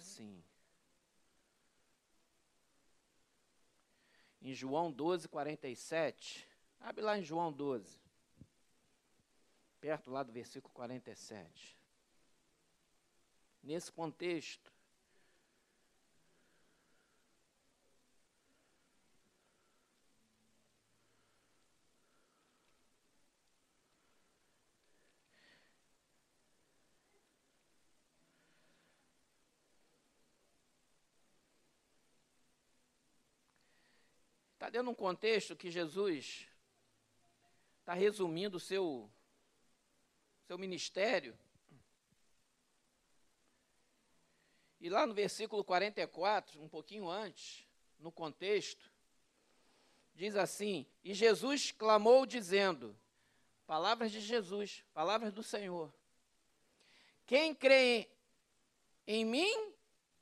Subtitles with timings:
[0.00, 0.42] assim.
[4.42, 6.48] Em João 12, 47.
[6.80, 8.00] Abre lá em João 12.
[9.80, 11.78] Perto lá do versículo 47.
[13.62, 14.72] Nesse contexto,
[34.70, 36.46] Está dentro de um contexto que Jesus
[37.80, 39.10] está resumindo o seu,
[40.46, 41.36] seu ministério.
[44.80, 47.66] E lá no versículo 44, um pouquinho antes,
[47.98, 48.88] no contexto,
[50.14, 52.96] diz assim: E Jesus clamou, dizendo,
[53.66, 55.92] palavras de Jesus, palavras do Senhor:
[57.26, 58.08] Quem crê
[59.04, 59.72] em mim,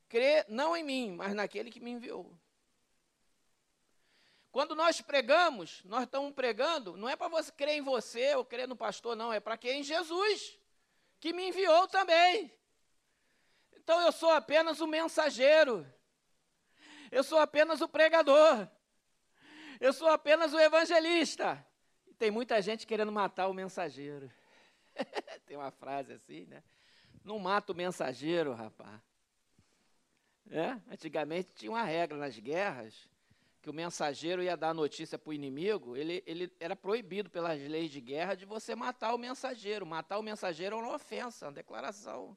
[0.08, 2.34] crê não em mim, mas naquele que me enviou.
[4.50, 8.66] Quando nós pregamos, nós estamos pregando, não é para você crer em você ou crer
[8.66, 10.58] no pastor, não, é para crer em Jesus,
[11.20, 12.52] que me enviou também.
[13.77, 15.86] Então eu sou apenas o mensageiro,
[17.10, 18.66] eu sou apenas o pregador,
[19.80, 21.64] eu sou apenas o evangelista.
[22.06, 24.33] E tem muita gente querendo matar o mensageiro.
[25.46, 26.62] tem uma frase assim, né?
[27.22, 29.00] Não mata o mensageiro, rapaz.
[30.50, 30.80] É?
[30.90, 33.08] Antigamente tinha uma regra nas guerras
[33.69, 37.91] que o mensageiro ia dar notícia para o inimigo, ele, ele era proibido pelas leis
[37.91, 39.84] de guerra de você matar o mensageiro.
[39.84, 42.34] Matar o mensageiro é uma ofensa, uma declaração.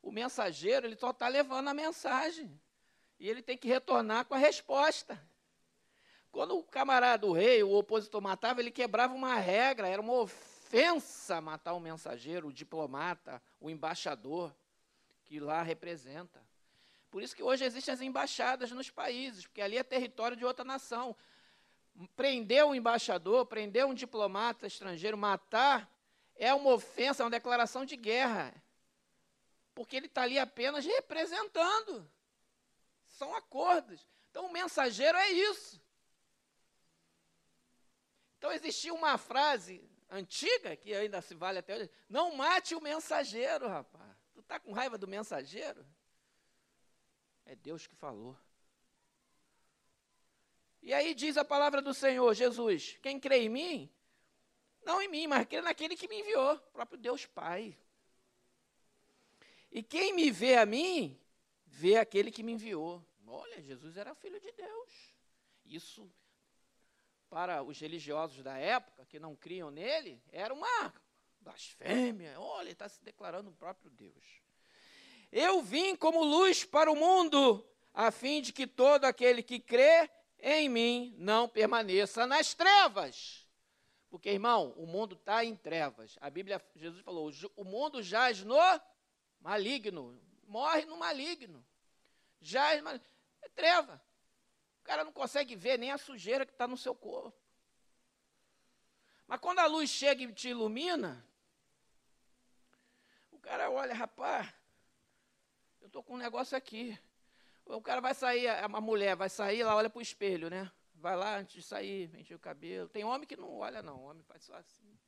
[0.00, 2.58] O mensageiro, ele só está levando a mensagem.
[3.20, 5.22] E ele tem que retornar com a resposta.
[6.32, 11.38] Quando o camarada, o rei, o opositor matava, ele quebrava uma regra, era uma ofensa
[11.38, 14.54] matar o mensageiro, o diplomata, o embaixador,
[15.22, 16.45] que lá representa.
[17.16, 20.66] Por isso que hoje existem as embaixadas nos países, porque ali é território de outra
[20.66, 21.16] nação.
[22.14, 25.90] Prender um embaixador, prender um diplomata estrangeiro, matar,
[26.34, 28.54] é uma ofensa, é uma declaração de guerra.
[29.74, 32.06] Porque ele está ali apenas representando.
[33.06, 34.06] São acordos.
[34.30, 35.80] Então o mensageiro é isso.
[38.36, 43.68] Então existia uma frase antiga, que ainda se vale até hoje, não mate o mensageiro,
[43.68, 44.14] rapaz.
[44.34, 45.82] Tu está com raiva do mensageiro?
[47.46, 48.36] É Deus que falou.
[50.82, 53.90] E aí diz a palavra do Senhor, Jesus: quem crê em mim,
[54.84, 57.76] não em mim, mas crê naquele que me enviou, próprio Deus Pai.
[59.70, 61.18] E quem me vê a mim,
[61.64, 63.04] vê aquele que me enviou.
[63.26, 65.14] Olha, Jesus era filho de Deus.
[65.64, 66.10] Isso,
[67.28, 70.94] para os religiosos da época, que não criam nele, era uma
[71.40, 72.40] blasfêmia.
[72.40, 74.45] Olha, ele está se declarando o próprio Deus.
[75.38, 80.10] Eu vim como luz para o mundo, a fim de que todo aquele que crê
[80.38, 83.46] em mim não permaneça nas trevas.
[84.08, 86.16] Porque, irmão, o mundo está em trevas.
[86.22, 88.56] A Bíblia, Jesus falou: o mundo jaz no
[89.38, 91.62] maligno, morre no maligno.
[92.40, 94.02] Jaz no É treva.
[94.80, 97.38] O cara não consegue ver nem a sujeira que está no seu corpo.
[99.26, 101.28] Mas quando a luz chega e te ilumina,
[103.30, 104.50] o cara olha, rapaz,
[105.96, 106.98] estou com um negócio aqui.
[107.64, 110.70] O cara vai sair, uma mulher vai sair, ela olha para o espelho, né?
[110.94, 112.88] Vai lá antes de sair, penteia o cabelo.
[112.88, 114.04] Tem homem que não olha, não.
[114.04, 114.98] Homem faz só assim.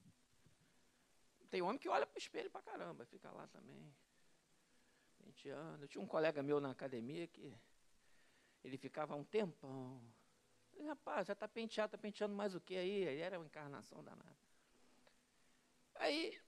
[1.50, 3.94] Tem homem que olha para o espelho para caramba, fica lá também.
[5.18, 5.84] Penteando.
[5.84, 7.54] Eu tinha um colega meu na academia que
[8.64, 10.00] ele ficava um tempão.
[10.86, 13.06] rapaz, já está penteado, está penteando mais o que aí?
[13.06, 14.36] Aí era uma encarnação danada.
[15.96, 16.38] Aí,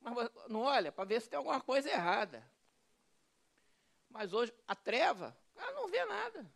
[0.00, 2.42] mas não olha para ver se tem alguma coisa errada.
[4.10, 6.50] Mas hoje, a treva, ela não vê nada.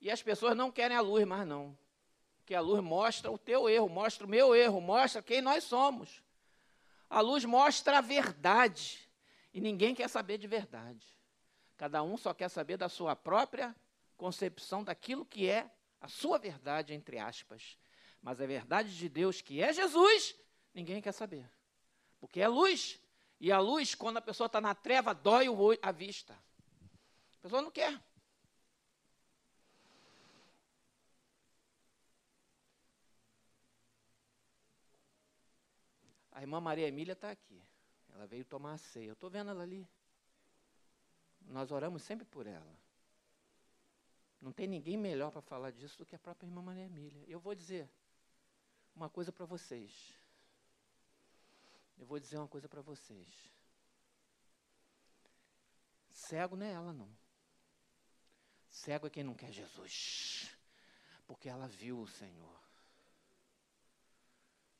[0.00, 1.78] E as pessoas não querem a luz mais, não.
[2.38, 6.22] Porque a luz mostra o teu erro, mostra o meu erro, mostra quem nós somos.
[7.08, 9.08] A luz mostra a verdade.
[9.52, 11.06] E ninguém quer saber de verdade.
[11.76, 13.74] Cada um só quer saber da sua própria
[14.16, 15.70] concepção daquilo que é
[16.00, 17.78] a sua verdade, entre aspas.
[18.20, 20.34] Mas a verdade de Deus, que é Jesus,
[20.72, 21.48] ninguém quer saber.
[22.20, 23.00] Porque é luz.
[23.42, 25.48] E a luz, quando a pessoa está na treva, dói
[25.82, 26.32] a vista.
[26.32, 28.00] A pessoa não quer.
[36.30, 37.60] A irmã Maria Emília está aqui.
[38.14, 39.08] Ela veio tomar a ceia.
[39.08, 39.88] Eu estou vendo ela ali.
[41.40, 42.78] Nós oramos sempre por ela.
[44.40, 47.24] Não tem ninguém melhor para falar disso do que a própria irmã Maria Emília.
[47.26, 47.90] Eu vou dizer
[48.94, 50.21] uma coisa para vocês.
[51.98, 53.50] Eu vou dizer uma coisa para vocês.
[56.10, 57.10] Cego não é ela, não.
[58.68, 60.56] Cego é quem não quer Jesus.
[61.26, 62.60] Porque ela viu o Senhor.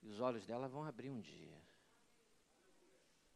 [0.03, 1.63] E os olhos dela vão abrir um dia.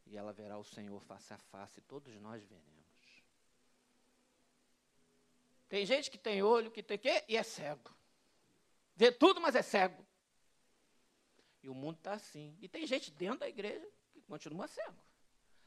[0.05, 2.77] E ela verá o Senhor face a face, todos nós veremos.
[5.67, 7.25] Tem gente que tem olho, que tem quê?
[7.27, 7.93] E é cego.
[8.95, 10.06] Vê tudo, mas é cego.
[11.67, 12.57] E o mundo está assim.
[12.61, 14.95] E tem gente dentro da igreja que continua cego.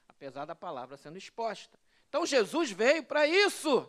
[0.08, 1.78] Apesar da palavra sendo exposta.
[2.08, 3.86] Então Jesus veio para isso.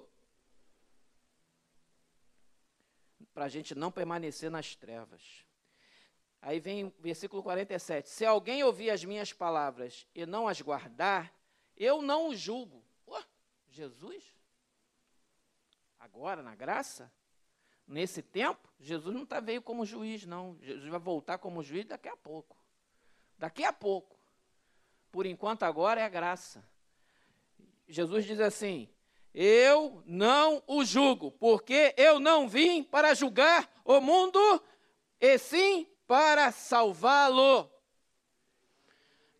[3.33, 5.45] Para a gente não permanecer nas trevas.
[6.41, 8.09] Aí vem o versículo 47.
[8.09, 11.33] Se alguém ouvir as minhas palavras e não as guardar,
[11.77, 12.83] eu não o julgo.
[13.05, 13.23] Pô,
[13.69, 14.35] Jesus?
[15.97, 17.09] Agora, na graça?
[17.87, 20.57] Nesse tempo, Jesus não tá, veio como juiz, não.
[20.61, 22.57] Jesus vai voltar como juiz daqui a pouco.
[23.37, 24.17] Daqui a pouco.
[25.11, 26.63] Por enquanto, agora é a graça.
[27.87, 28.89] Jesus diz assim:
[29.33, 34.39] Eu não o julgo, porque eu não vim para julgar o mundo,
[35.19, 37.69] e sim para salvá-lo.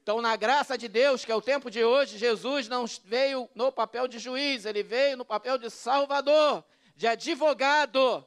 [0.03, 3.71] Então, na graça de Deus, que é o tempo de hoje, Jesus não veio no
[3.71, 6.63] papel de juiz, ele veio no papel de salvador,
[6.95, 8.25] de advogado,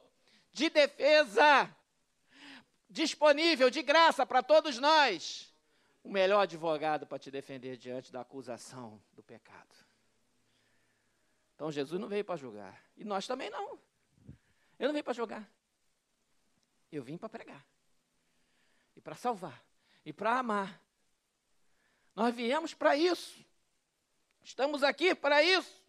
[0.55, 1.69] de defesa,
[2.89, 5.53] disponível de graça para todos nós.
[6.01, 9.75] O melhor advogado para te defender diante da acusação do pecado.
[11.55, 12.81] Então, Jesus não veio para julgar.
[12.95, 13.77] E nós também não.
[14.79, 15.45] Eu não vim para julgar.
[16.89, 17.65] Eu vim para pregar
[18.95, 19.61] e para salvar
[20.05, 20.81] e para amar.
[22.15, 23.43] Nós viemos para isso.
[24.41, 25.84] Estamos aqui para isso.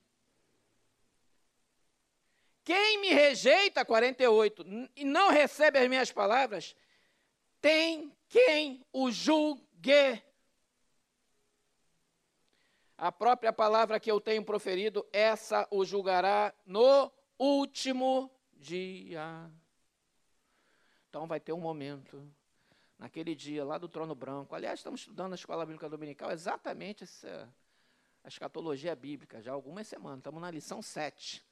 [2.66, 4.64] Quem me rejeita, 48,
[4.96, 6.74] e não recebe as minhas palavras,
[7.60, 10.20] tem quem o julgue.
[12.98, 19.48] A própria palavra que eu tenho proferido, essa o julgará no último dia.
[21.08, 22.28] Então vai ter um momento
[22.98, 24.56] naquele dia lá do trono branco.
[24.56, 27.48] Aliás, estamos estudando na Escola Bíblica Dominical exatamente essa,
[28.24, 30.18] a escatologia bíblica, já há algumas semanas.
[30.18, 31.45] Estamos na lição 7.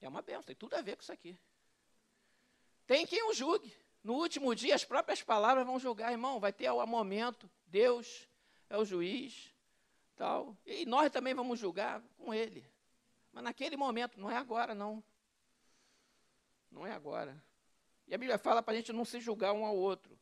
[0.00, 1.38] É uma benção, tem tudo a ver com isso aqui.
[2.86, 3.72] Tem quem o julgue.
[4.02, 6.38] No último dia, as próprias palavras vão julgar, irmão.
[6.38, 8.28] Vai ter o momento, Deus
[8.70, 9.52] é o juiz,
[10.14, 10.56] tal.
[10.64, 12.64] E nós também vamos julgar com ele.
[13.32, 15.02] Mas naquele momento, não é agora, não.
[16.70, 17.42] Não é agora.
[18.06, 20.16] E a Bíblia fala para a gente não se julgar um ao outro.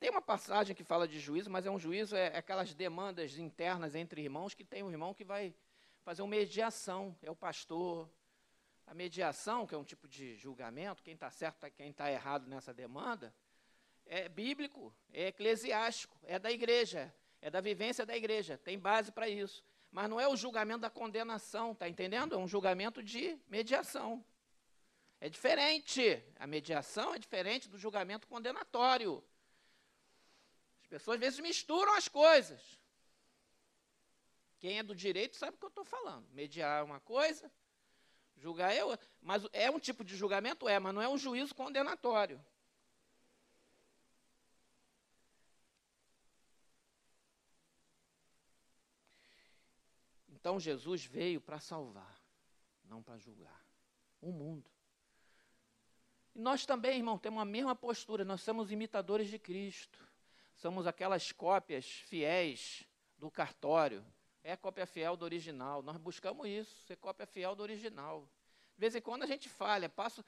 [0.00, 3.38] Tem uma passagem que fala de juízo, mas é um juízo, é, é aquelas demandas
[3.38, 5.54] internas entre irmãos, que tem um irmão que vai
[6.02, 8.08] fazer uma mediação, é o pastor.
[8.86, 12.72] A mediação, que é um tipo de julgamento, quem está certo, quem está errado nessa
[12.72, 13.34] demanda,
[14.06, 19.28] é bíblico, é eclesiástico, é da igreja, é da vivência da igreja, tem base para
[19.28, 19.64] isso.
[19.90, 22.34] Mas não é o julgamento da condenação, está entendendo?
[22.34, 24.24] É um julgamento de mediação.
[25.20, 26.22] É diferente.
[26.36, 29.24] A mediação é diferente do julgamento condenatório.
[30.82, 32.60] As pessoas às vezes misturam as coisas.
[34.58, 36.28] Quem é do direito sabe o que eu estou falando.
[36.30, 37.50] Mediar é uma coisa,
[38.36, 38.80] julgar é.
[39.20, 40.68] Mas é um tipo de julgamento?
[40.68, 42.44] É, mas não é um juízo condenatório.
[50.28, 52.20] Então Jesus veio para salvar,
[52.84, 53.64] não para julgar
[54.20, 54.70] o mundo.
[56.34, 59.98] E nós também, irmão, temos a mesma postura, nós somos imitadores de Cristo.
[60.56, 62.84] Somos aquelas cópias fiéis
[63.18, 64.04] do cartório.
[64.44, 65.82] É cópia fiel do original.
[65.82, 68.28] Nós buscamos isso, ser cópia fiel do original.
[68.74, 70.24] De vez em quando a gente falha, passa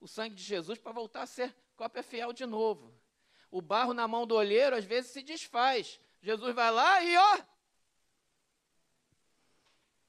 [0.00, 2.92] o sangue de Jesus para voltar a ser cópia fiel de novo.
[3.50, 6.00] O barro na mão do olheiro às vezes se desfaz.
[6.20, 7.38] Jesus vai lá e ó.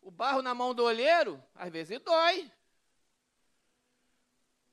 [0.01, 2.49] O barro na mão do olheiro às vezes dói.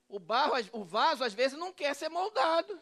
[0.08, 2.80] O barro, o vaso, às vezes, não quer ser moldado.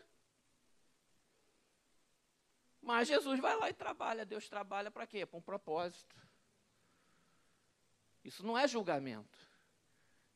[2.85, 4.27] Mas Jesus vai lá e trabalha.
[4.27, 5.25] Deus trabalha para quê?
[5.25, 6.15] Para um propósito.
[8.23, 9.39] Isso não é julgamento.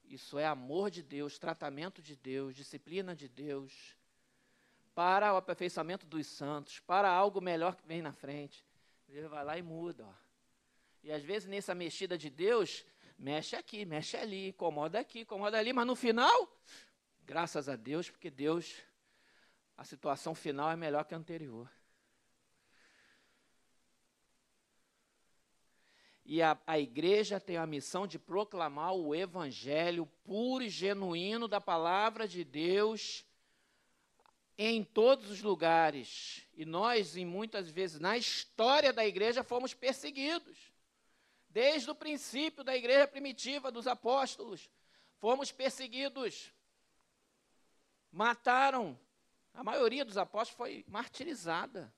[0.05, 3.95] Isso é amor de Deus, tratamento de Deus, disciplina de Deus,
[4.95, 8.65] para o aperfeiçoamento dos santos, para algo melhor que vem na frente.
[9.07, 10.07] Deus vai lá e muda.
[10.07, 10.15] Ó.
[11.03, 12.87] E às vezes, nessa mexida de Deus,
[13.19, 16.51] mexe aqui, mexe ali, incomoda aqui, incomoda ali, mas no final,
[17.27, 18.75] graças a Deus, porque Deus,
[19.77, 21.71] a situação final é melhor que a anterior.
[26.31, 31.59] E a, a igreja tem a missão de proclamar o evangelho puro e genuíno da
[31.59, 33.25] palavra de Deus
[34.59, 36.47] em todos os lugares.
[36.53, 40.71] E nós, em muitas vezes, na história da igreja, fomos perseguidos.
[41.49, 44.69] Desde o princípio da igreja primitiva, dos apóstolos,
[45.17, 46.53] fomos perseguidos.
[48.13, 49.01] Mataram.
[49.55, 51.91] A maioria dos apóstolos foi martirizada.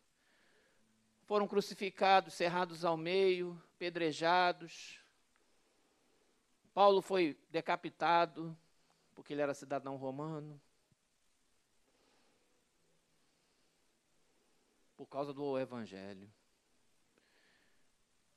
[1.30, 4.98] Foram crucificados, cerrados ao meio, pedrejados.
[6.74, 8.58] Paulo foi decapitado,
[9.14, 10.60] porque ele era cidadão romano.
[14.96, 16.28] Por causa do evangelho.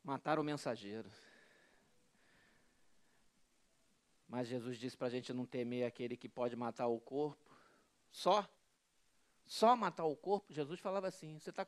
[0.04, 1.10] Mataram o mensageiro.
[4.28, 7.58] Mas Jesus disse para a gente não temer aquele que pode matar o corpo.
[8.12, 8.48] Só.
[9.48, 10.54] Só matar o corpo.
[10.54, 11.68] Jesus falava assim: você tá,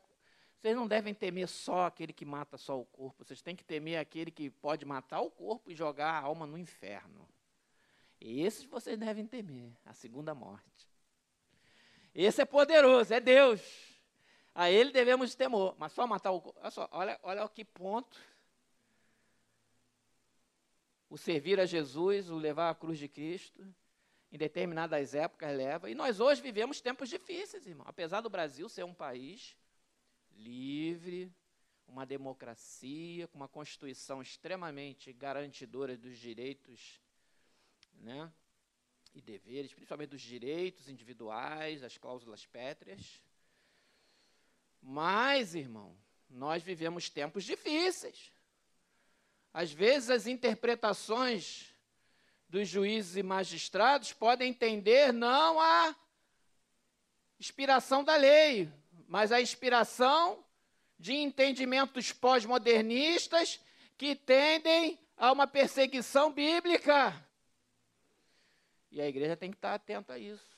[0.60, 3.24] vocês não devem temer só aquele que mata só o corpo.
[3.24, 6.58] Vocês têm que temer aquele que pode matar o corpo e jogar a alma no
[6.58, 7.28] inferno.
[8.20, 10.88] Esses vocês devem temer, a segunda morte.
[12.14, 13.60] Esse é poderoso, é Deus.
[14.54, 18.18] A ele devemos temor, mas só matar o olha só, olha, olha que ponto.
[21.10, 23.62] O servir a Jesus, o levar a cruz de Cristo,
[24.32, 25.90] em determinadas épocas leva.
[25.90, 27.86] E nós hoje vivemos tempos difíceis, irmão.
[27.86, 29.54] Apesar do Brasil ser um país
[30.36, 31.32] livre,
[31.86, 37.00] uma democracia, com uma constituição extremamente garantidora dos direitos
[37.94, 38.30] né,
[39.14, 43.22] e deveres, principalmente dos direitos individuais, as cláusulas pétreas.
[44.82, 45.96] Mas, irmão,
[46.28, 48.32] nós vivemos tempos difíceis.
[49.52, 51.74] Às vezes as interpretações
[52.48, 55.96] dos juízes e magistrados podem entender não a
[57.40, 58.70] inspiração da lei,
[59.06, 60.44] mas a inspiração
[60.98, 63.60] de entendimentos pós-modernistas
[63.96, 67.14] que tendem a uma perseguição bíblica.
[68.90, 70.56] E a igreja tem que estar atenta a isso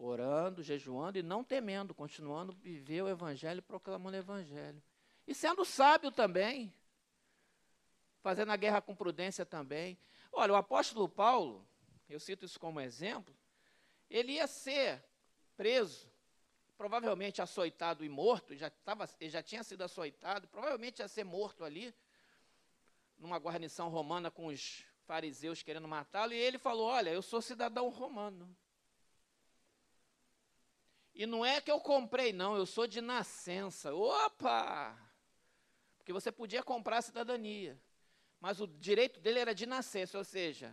[0.00, 4.82] orando, jejuando e não temendo, continuando a viver o Evangelho, proclamando o Evangelho.
[5.26, 6.72] E sendo sábio também,
[8.22, 9.98] fazendo a guerra com prudência também.
[10.32, 11.66] Olha, o apóstolo Paulo,
[12.08, 13.34] eu cito isso como exemplo,
[14.08, 15.02] ele ia ser
[15.58, 16.08] preso,
[16.76, 21.92] provavelmente açoitado e morto, já, tava, já tinha sido açoitado, provavelmente ia ser morto ali,
[23.18, 27.88] numa guarnição romana com os fariseus querendo matá-lo, e ele falou: Olha, eu sou cidadão
[27.88, 28.56] romano.
[31.12, 33.92] E não é que eu comprei, não, eu sou de nascença.
[33.92, 34.96] Opa!
[35.96, 37.76] Porque você podia comprar a cidadania.
[38.38, 40.72] Mas o direito dele era de nascença, ou seja,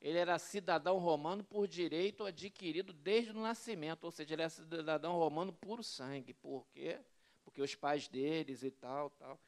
[0.00, 5.18] ele era cidadão romano por direito adquirido desde o nascimento, ou seja, ele era cidadão
[5.18, 6.32] romano puro sangue.
[6.32, 6.98] Por quê?
[7.44, 9.38] Porque os pais deles e tal, tal.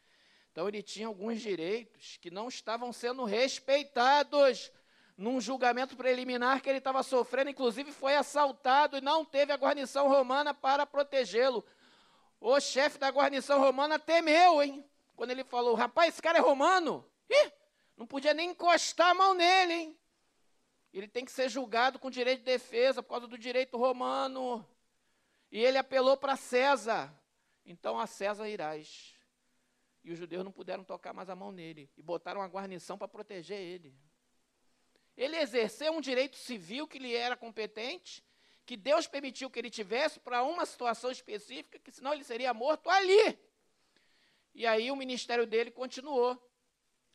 [0.50, 4.72] Então ele tinha alguns direitos que não estavam sendo respeitados
[5.16, 10.08] num julgamento preliminar que ele estava sofrendo, inclusive foi assaltado e não teve a guarnição
[10.08, 11.64] romana para protegê-lo.
[12.40, 14.84] O chefe da guarnição romana temeu, hein?
[15.14, 17.04] Quando ele falou: rapaz, esse cara é romano?
[17.28, 17.52] Ih,
[17.96, 19.99] não podia nem encostar a mão nele, hein?
[20.92, 24.66] Ele tem que ser julgado com direito de defesa por causa do direito romano.
[25.50, 27.14] E ele apelou para César.
[27.64, 29.14] Então a César irás.
[30.02, 31.90] E os judeus não puderam tocar mais a mão nele.
[31.96, 33.94] E botaram a guarnição para proteger ele.
[35.16, 38.24] Ele exerceu um direito civil que lhe era competente,
[38.64, 42.88] que Deus permitiu que ele tivesse para uma situação específica, que senão ele seria morto
[42.88, 43.38] ali.
[44.54, 46.40] E aí o ministério dele continuou.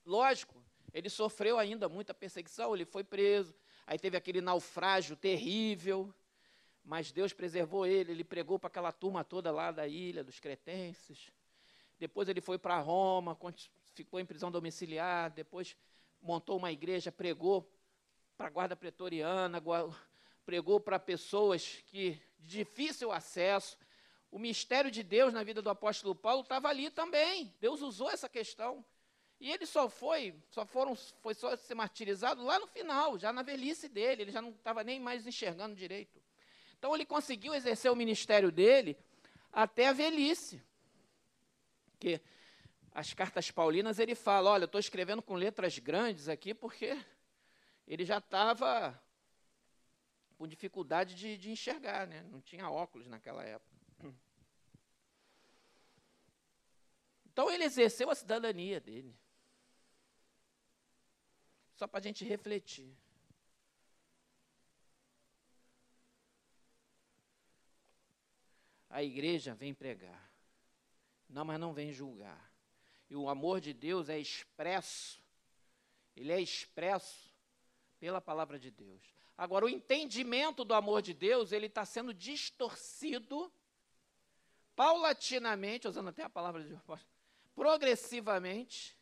[0.05, 0.63] Lógico,
[0.94, 3.55] ele sofreu ainda muita perseguição, ele foi preso,
[3.86, 6.13] aí teve aquele naufrágio terrível,
[6.84, 11.32] mas Deus preservou ele, ele pregou para aquela turma toda lá da ilha, dos cretenses.
[11.98, 13.38] Depois ele foi para Roma,
[13.94, 15.75] ficou em prisão domiciliar, depois
[16.22, 17.68] montou uma igreja, pregou
[18.38, 19.62] para a guarda pretoriana,
[20.46, 23.77] pregou para pessoas que de difícil acesso.
[24.30, 27.54] O mistério de Deus na vida do apóstolo Paulo estava ali também.
[27.60, 28.86] Deus usou essa questão.
[29.39, 33.42] E ele só foi, só foram, foi só ser martirizado lá no final, já na
[33.42, 36.22] velhice dele, ele já não estava nem mais enxergando direito.
[36.77, 38.98] Então ele conseguiu exercer o ministério dele
[39.51, 40.62] até a velhice.
[41.92, 42.22] Porque
[42.92, 46.98] as cartas paulinas ele fala, olha, eu estou escrevendo com letras grandes aqui porque
[47.86, 49.00] ele já estava
[50.38, 52.24] com dificuldade de, de enxergar, né?
[52.32, 53.75] não tinha óculos naquela época.
[57.25, 59.13] Então ele exerceu a cidadania dele.
[61.75, 62.96] Só para a gente refletir.
[68.89, 70.32] A igreja vem pregar.
[71.29, 72.53] Não, mas não vem julgar.
[73.10, 75.22] E o amor de Deus é expresso.
[76.15, 77.34] Ele é expresso
[78.00, 79.03] pela palavra de Deus.
[79.38, 83.51] Agora, o entendimento do amor de Deus, ele está sendo distorcido
[84.75, 87.12] paulatinamente, usando até a palavra de apóstolo,
[87.53, 88.98] progressivamente,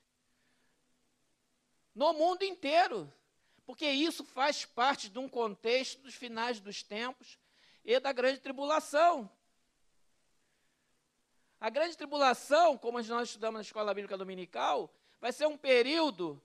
[1.95, 3.11] no mundo inteiro.
[3.65, 7.39] Porque isso faz parte de um contexto dos finais dos tempos
[7.83, 9.29] e da grande tribulação.
[11.59, 16.41] A grande tribulação, como nós estudamos na escola bíblica dominical, vai ser um período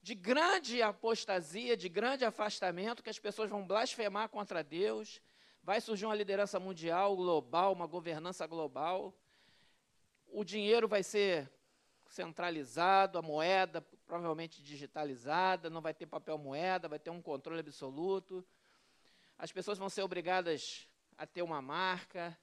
[0.00, 5.20] de grande apostasia, de grande afastamento, que as pessoas vão blasfemar contra Deus,
[5.62, 9.14] vai surgir uma liderança mundial, global, uma governança global.
[10.26, 11.52] O dinheiro vai ser
[12.12, 18.44] centralizado, a moeda provavelmente digitalizada, não vai ter papel moeda, vai ter um controle absoluto.
[19.38, 22.36] As pessoas vão ser obrigadas a ter uma marca,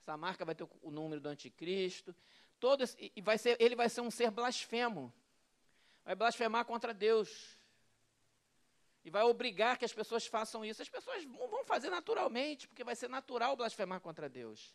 [0.00, 2.14] essa marca vai ter o número do anticristo.
[2.58, 5.14] Todo esse, e vai ser, ele vai ser um ser blasfemo.
[6.04, 7.56] Vai blasfemar contra Deus.
[9.04, 10.82] E vai obrigar que as pessoas façam isso.
[10.82, 14.74] As pessoas vão fazer naturalmente, porque vai ser natural blasfemar contra Deus.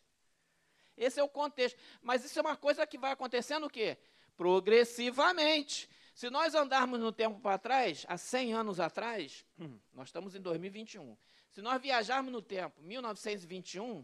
[0.96, 1.78] Esse é o contexto.
[2.00, 3.98] Mas isso é uma coisa que vai acontecendo o quê?
[4.40, 5.86] Progressivamente.
[6.14, 9.44] Se nós andarmos no tempo para trás, há 100 anos atrás,
[9.92, 11.14] nós estamos em 2021.
[11.50, 14.02] Se nós viajarmos no tempo, 1921,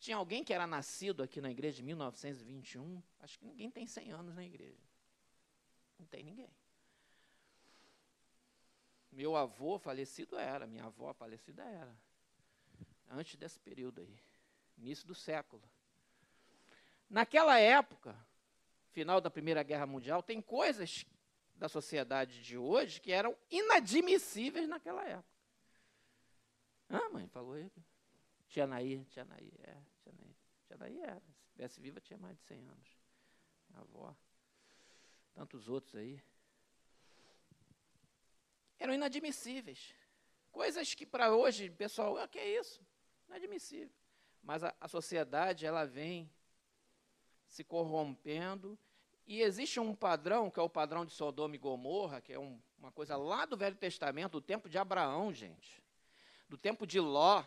[0.00, 3.00] tinha alguém que era nascido aqui na igreja em 1921?
[3.20, 4.82] Acho que ninguém tem 100 anos na igreja.
[5.96, 6.50] Não tem ninguém.
[9.12, 11.96] Meu avô falecido era, minha avó falecida era.
[13.08, 14.18] Antes desse período aí,
[14.76, 15.62] início do século.
[17.08, 18.18] Naquela época,
[18.96, 21.04] final da Primeira Guerra Mundial, tem coisas
[21.54, 25.36] da sociedade de hoje que eram inadmissíveis naquela época.
[26.88, 27.70] Ah, mãe, falou aí.
[28.48, 30.34] Tia Nair, tia Nair, é, tia Nair.
[30.66, 31.22] Tia era.
[31.42, 32.98] Se tivesse viva, tinha mais de 100 anos.
[33.68, 34.16] Minha avó.
[35.34, 36.18] Tantos outros aí.
[38.78, 39.94] Eram inadmissíveis.
[40.50, 42.80] Coisas que para hoje, pessoal, o que é isso?
[43.28, 43.94] Inadmissível.
[44.42, 46.32] Mas a, a sociedade, ela vem
[47.46, 48.78] se corrompendo
[49.26, 52.60] e existe um padrão, que é o padrão de Sodoma e Gomorra, que é um,
[52.78, 55.82] uma coisa lá do Velho Testamento, do tempo de Abraão, gente.
[56.48, 57.44] Do tempo de Ló,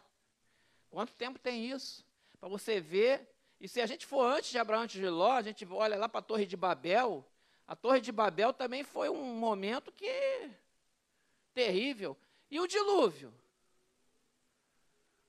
[0.89, 2.05] Quanto tempo tem isso?
[2.39, 3.27] Para você ver.
[3.59, 6.09] E se a gente for antes de Abraão, antes de Ló, a gente olha lá
[6.09, 7.25] para a Torre de Babel.
[7.67, 10.49] A Torre de Babel também foi um momento que
[11.53, 12.17] terrível.
[12.49, 13.33] E o dilúvio?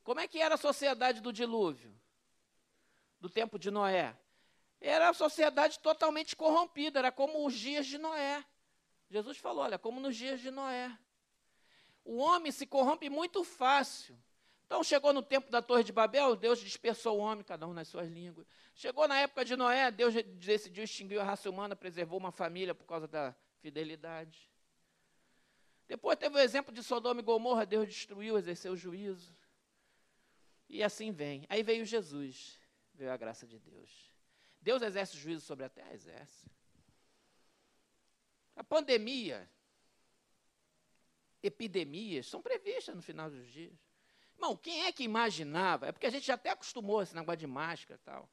[0.03, 1.95] Como é que era a sociedade do dilúvio?
[3.21, 4.17] Do tempo de Noé?
[4.81, 8.45] Era a sociedade totalmente corrompida, era como os dias de Noé.
[9.11, 10.97] Jesus falou: olha, como nos dias de Noé.
[12.05, 14.19] O homem se corrompe muito fácil.
[14.65, 17.89] Então chegou no tempo da Torre de Babel, Deus dispersou o homem, cada um nas
[17.89, 18.47] suas línguas.
[18.73, 22.87] Chegou na época de Noé, Deus decidiu extinguir a raça humana, preservou uma família por
[22.87, 24.49] causa da fidelidade.
[25.89, 29.37] Depois teve o exemplo de Sodoma e Gomorra, Deus destruiu, exerceu o juízo.
[30.69, 31.45] E assim vem.
[31.49, 32.61] Aí veio Jesus,
[32.95, 34.10] veio a graça de Deus.
[34.61, 35.93] Deus exerce juízo sobre a terra?
[35.95, 36.51] Exerce.
[38.55, 39.49] A pandemia,
[41.43, 43.73] epidemias, são previstas no final dos dias.
[44.35, 45.87] Irmão, quem é que imaginava?
[45.87, 48.31] É porque a gente já até acostumou esse negócio de máscara e tal.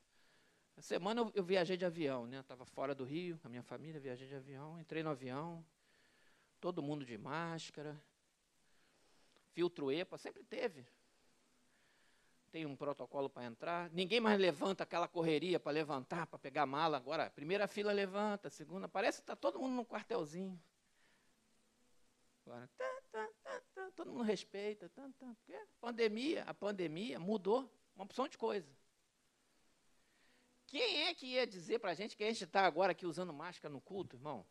[0.80, 2.40] Semana eu, eu viajei de avião, né?
[2.40, 5.66] Estava fora do Rio, a minha família, viajei de avião, entrei no avião,
[6.60, 8.00] todo mundo de máscara,
[9.54, 10.86] filtro EPA, sempre teve.
[12.58, 16.98] Tem um protocolo para entrar, ninguém mais levanta aquela correria para levantar, para pegar mala.
[16.98, 20.60] Agora, primeira fila levanta, segunda, parece que está todo mundo no quartelzinho.
[22.44, 23.30] Agora, tá, tá,
[23.76, 24.90] tá, todo mundo respeita,
[25.20, 28.76] porque a pandemia, a pandemia mudou uma opção de coisa.
[30.66, 33.32] Quem é que ia dizer para a gente que a gente está agora aqui usando
[33.32, 34.44] máscara no culto, irmão?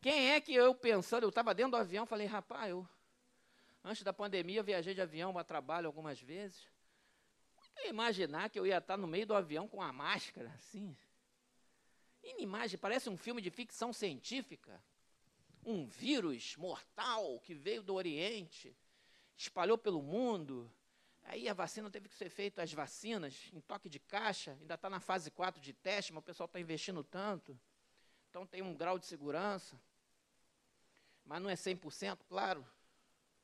[0.00, 2.88] Quem é que eu pensando, eu estava dentro do avião, falei, rapaz, eu,
[3.82, 6.70] antes da pandemia, eu viajei de avião para trabalho algumas vezes.
[7.84, 10.96] Imaginar que eu ia estar no meio do avião com uma máscara, assim.
[12.22, 14.82] Inimagem, parece um filme de ficção científica
[15.64, 18.76] um vírus mortal que veio do Oriente,
[19.36, 20.70] espalhou pelo mundo.
[21.24, 24.90] Aí a vacina teve que ser feita, as vacinas, em toque de caixa, ainda está
[24.90, 27.58] na fase 4 de teste, mas o pessoal está investindo tanto.
[28.28, 29.80] Então tem um grau de segurança.
[31.24, 32.66] Mas não é 100%, claro.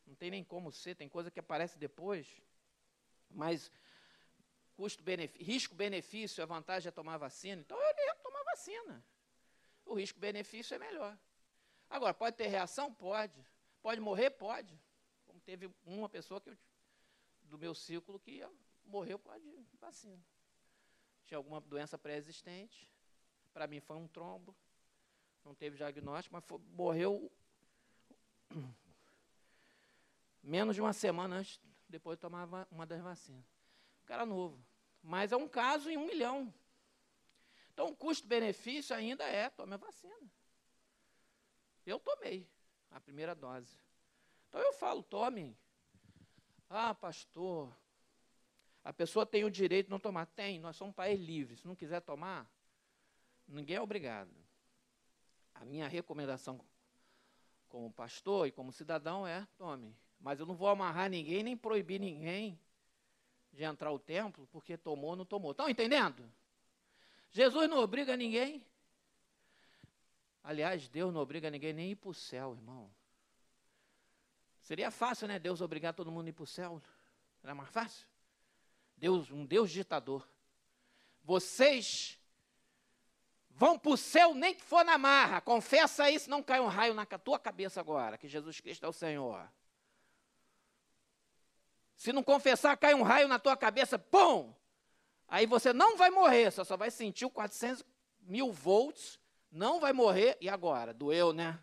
[0.05, 2.27] Não tem nem como ser, tem coisa que aparece depois.
[3.31, 3.71] Mas
[5.41, 7.61] risco-benefício, a vantagem é tomar vacina.
[7.61, 9.05] Então eu oriento tomar vacina.
[9.85, 11.19] O risco-benefício é melhor.
[11.91, 12.93] Agora, pode ter reação?
[12.93, 13.45] Pode.
[13.83, 14.31] Pode morrer?
[14.31, 14.79] Pode.
[15.27, 16.59] Como teve uma pessoa que eu,
[17.43, 18.47] do meu círculo que
[18.85, 20.23] morreu por causa de vacina.
[21.25, 22.91] Tinha alguma doença pré-existente.
[23.53, 24.55] Para mim foi um trombo.
[25.45, 27.31] Não teve diagnóstico, mas foi, morreu
[30.43, 33.45] Menos de uma semana antes, depois de tomar uma das vacinas.
[34.09, 34.59] Cara novo.
[35.03, 36.53] Mas é um caso em um milhão.
[37.75, 40.33] Então, o custo-benefício ainda é, tome a vacina.
[41.85, 42.49] Eu tomei
[42.91, 43.79] a primeira dose.
[44.49, 45.55] Então, eu falo, tomem.
[46.71, 47.71] Ah, pastor,
[48.83, 50.25] a pessoa tem o direito de não tomar.
[50.25, 51.57] Tem, nós somos um país livre.
[51.57, 52.51] Se não quiser tomar,
[53.47, 54.35] ninguém é obrigado.
[55.55, 56.59] A minha recomendação
[57.69, 59.95] como pastor e como cidadão é: tome.
[60.19, 62.59] Mas eu não vou amarrar ninguém, nem proibir ninguém
[63.53, 65.51] de entrar ao templo, porque tomou ou não tomou.
[65.51, 66.31] Estão entendendo?
[67.31, 68.65] Jesus não obriga ninguém.
[70.43, 72.91] Aliás, Deus não obriga ninguém nem ir para o céu, irmão.
[74.63, 75.39] Seria fácil, né?
[75.39, 76.83] Deus obrigar todo mundo a ir para o céu.
[77.43, 78.07] Era mais fácil?
[78.97, 80.29] Deus, um Deus ditador.
[81.23, 82.19] Vocês
[83.51, 85.41] vão para o céu nem que for na marra.
[85.41, 88.93] Confessa isso, não cai um raio na tua cabeça agora, que Jesus Cristo é o
[88.93, 89.51] Senhor.
[91.99, 94.55] Se não confessar, cai um raio na tua cabeça, pum!
[95.27, 97.85] Aí você não vai morrer, só, só vai sentir o 400
[98.21, 99.19] mil volts,
[99.51, 100.39] não vai morrer.
[100.41, 100.95] E agora?
[100.95, 101.59] Doeu, né?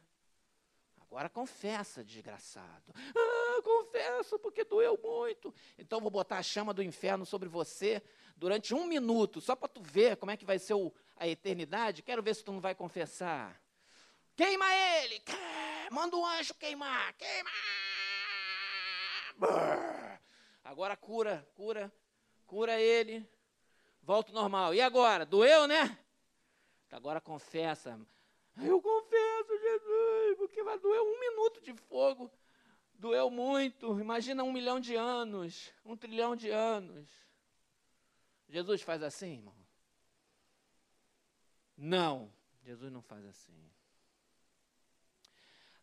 [1.01, 2.93] Agora confessa, desgraçado.
[3.15, 5.55] Ah, confesso porque doeu muito.
[5.77, 8.03] Então vou botar a chama do inferno sobre você
[8.35, 12.03] durante um minuto, só para tu ver como é que vai ser o, a eternidade.
[12.03, 13.57] Quero ver se tu não vai confessar.
[14.35, 15.23] Queima ele!
[15.89, 17.13] Manda um anjo queimar!
[17.13, 17.49] Queima!
[20.65, 21.93] Agora cura, cura,
[22.47, 23.23] cura ele.
[24.01, 24.73] Volta ao normal.
[24.73, 25.23] E agora?
[25.23, 25.95] Doeu, né?
[26.91, 27.99] Agora confessa.
[28.57, 32.31] Eu confesso, Jesus, porque vai doer um minuto de fogo.
[32.95, 33.99] Doeu muito.
[33.99, 37.07] Imagina um milhão de anos, um trilhão de anos.
[38.49, 39.55] Jesus faz assim, irmão?
[41.77, 43.69] Não, Jesus não faz assim.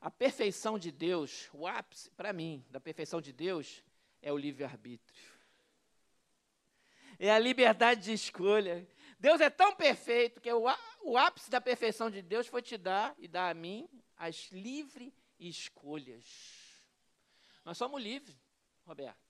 [0.00, 3.84] A perfeição de Deus, o ápice, para mim, da perfeição de Deus,
[4.22, 5.32] é o livre-arbítrio.
[7.18, 8.88] É a liberdade de escolha.
[9.18, 10.64] Deus é tão perfeito que o,
[11.02, 15.12] o ápice da perfeição de Deus foi te dar e dar a mim as livres
[15.38, 16.24] escolhas.
[17.64, 18.36] Nós somos livres,
[18.84, 19.20] Roberto.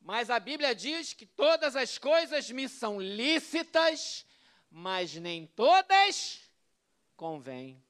[0.00, 4.24] Mas a Bíblia diz que todas as coisas me são lícitas,
[4.70, 6.40] mas nem todas
[7.16, 7.82] convêm.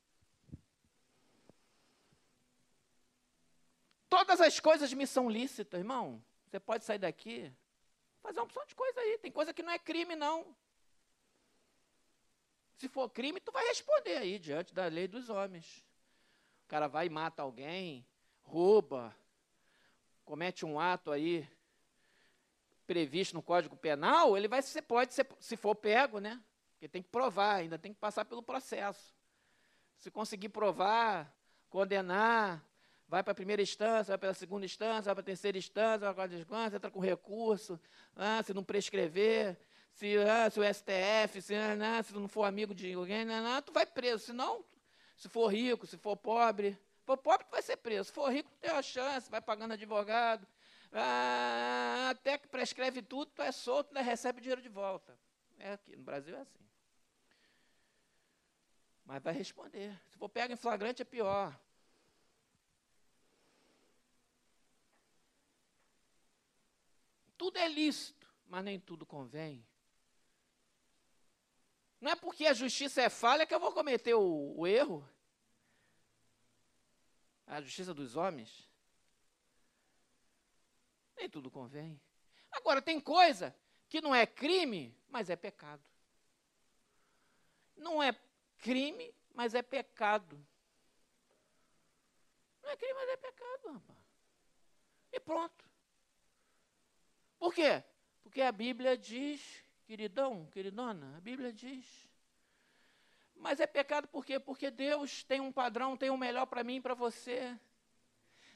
[4.08, 6.22] Todas as coisas me são lícitas, irmão.
[6.46, 7.52] Você pode sair daqui,
[8.22, 9.18] fazer uma opção de coisa aí.
[9.18, 10.56] Tem coisa que não é crime, não.
[12.76, 15.84] Se for crime, tu vai responder aí diante da lei dos homens.
[16.64, 18.06] O cara vai e mata alguém,
[18.42, 19.16] rouba,
[20.24, 21.48] comete um ato aí
[22.86, 26.40] previsto no Código Penal, ele vai ser, pode ser, se for pego, né?
[26.72, 29.14] Porque tem que provar, ainda tem que passar pelo processo.
[29.98, 31.34] Se conseguir provar,
[31.68, 32.64] condenar,
[33.08, 35.98] vai para a primeira instância, vai para a segunda instância, vai para a terceira instância,
[35.98, 37.80] vai para a quarta instância, entra com recurso,
[38.14, 39.58] ah, se não prescrever,
[39.92, 43.72] se, ah, se o STF, se, ah, se não for amigo de alguém, não, tu
[43.72, 44.26] vai preso.
[44.26, 44.64] Se não,
[45.16, 48.04] se for rico, se for pobre, se for pobre, tu vai ser preso.
[48.04, 50.46] Se for rico, tu tem a chance, vai pagando advogado.
[50.92, 55.18] Ah, até que prescreve tudo, tu é solto, né, recebe dinheiro de volta.
[55.58, 56.66] É aqui, no Brasil é assim.
[59.04, 59.98] Mas vai responder.
[60.10, 61.58] Se for pego em flagrante, é pior.
[67.36, 69.66] Tudo é lícito, mas nem tudo convém.
[72.00, 75.08] Não é porque a justiça é falha que eu vou cometer o, o erro.
[77.46, 78.68] A justiça dos homens.
[81.16, 82.00] Nem tudo convém.
[82.50, 83.54] Agora, tem coisa
[83.88, 85.82] que não é crime, mas é pecado.
[87.76, 88.12] Não é
[88.58, 90.44] crime, mas é pecado.
[92.62, 93.98] Não é crime, mas é pecado, rapaz.
[95.12, 95.65] E pronto.
[97.38, 97.82] Por quê?
[98.22, 99.40] Porque a Bíblia diz,
[99.86, 101.86] queridão, queridona, a Bíblia diz.
[103.34, 104.38] Mas é pecado por quê?
[104.38, 107.56] Porque Deus tem um padrão, tem um melhor para mim e para você.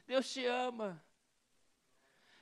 [0.07, 1.03] Deus te ama.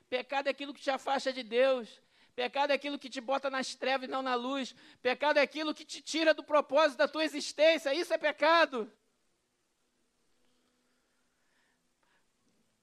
[0.09, 2.01] Pecado é aquilo que te afasta de Deus.
[2.35, 4.73] Pecado é aquilo que te bota nas trevas e não na luz.
[5.01, 7.93] Pecado é aquilo que te tira do propósito da tua existência.
[7.93, 8.91] Isso é pecado.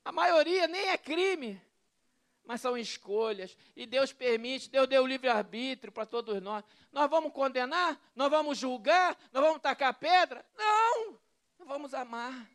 [0.04, 1.60] A maioria nem é crime
[2.46, 3.56] mas são escolhas.
[3.74, 6.64] E Deus permite, Deus deu livre-arbítrio para todos nós.
[6.92, 8.00] Nós vamos condenar?
[8.14, 9.18] Nós vamos julgar?
[9.32, 10.46] Nós vamos tacar pedra?
[10.56, 11.18] Não!
[11.58, 12.48] Nós vamos amar.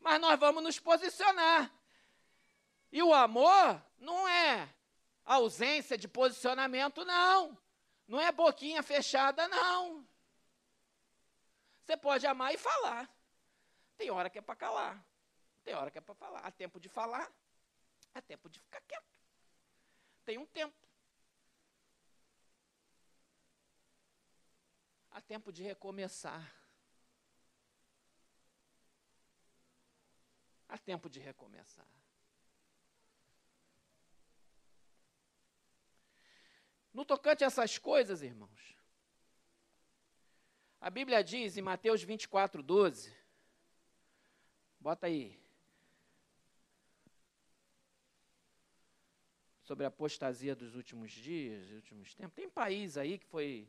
[0.00, 1.70] Mas nós vamos nos posicionar.
[2.90, 4.66] E o amor não é
[5.26, 7.56] ausência de posicionamento, não.
[8.06, 10.08] Não é boquinha fechada, não.
[11.84, 13.10] Você pode amar e falar.
[13.98, 15.04] Tem hora que é para calar.
[15.62, 16.40] Tem hora que é para falar.
[16.40, 17.30] Há tempo de falar,
[18.14, 19.06] há tempo de ficar quieto.
[20.24, 20.76] Tem um tempo.
[25.10, 26.54] Há tempo de recomeçar.
[30.68, 31.86] Há tempo de recomeçar.
[36.92, 38.76] No tocante a essas coisas, irmãos,
[40.80, 43.16] a Bíblia diz em Mateus 24, 12,
[44.78, 45.40] bota aí,
[49.68, 52.34] sobre a apostasia dos últimos dias, dos últimos tempos.
[52.34, 53.68] Tem país aí que foi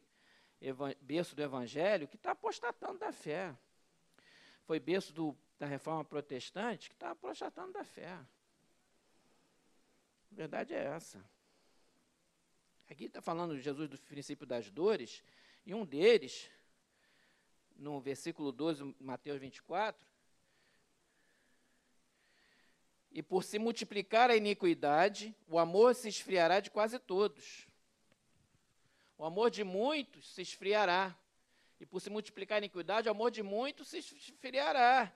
[1.02, 3.54] berço do Evangelho que está apostatando da fé.
[4.64, 8.14] Foi berço do, da reforma protestante que está apostatando da fé.
[8.14, 8.26] A
[10.32, 11.22] verdade é essa.
[12.90, 15.22] Aqui está falando de Jesus do princípio das dores,
[15.66, 16.50] e um deles,
[17.76, 20.09] no versículo 12, Mateus 24,
[23.20, 27.68] e por se multiplicar a iniquidade, o amor se esfriará de quase todos.
[29.18, 31.14] O amor de muitos se esfriará.
[31.82, 35.12] E por se multiplicar a iniquidade, o amor de muitos se esfriará.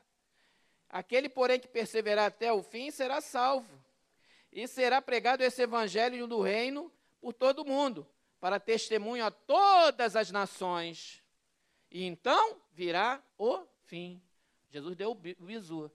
[0.89, 3.82] Aquele, porém, que perseverar até o fim será salvo.
[4.52, 8.06] E será pregado esse evangelho do reino por todo mundo,
[8.38, 11.24] para testemunho a todas as nações.
[11.89, 14.22] E então virá o fim.
[14.70, 15.89] Jesus deu o bizu.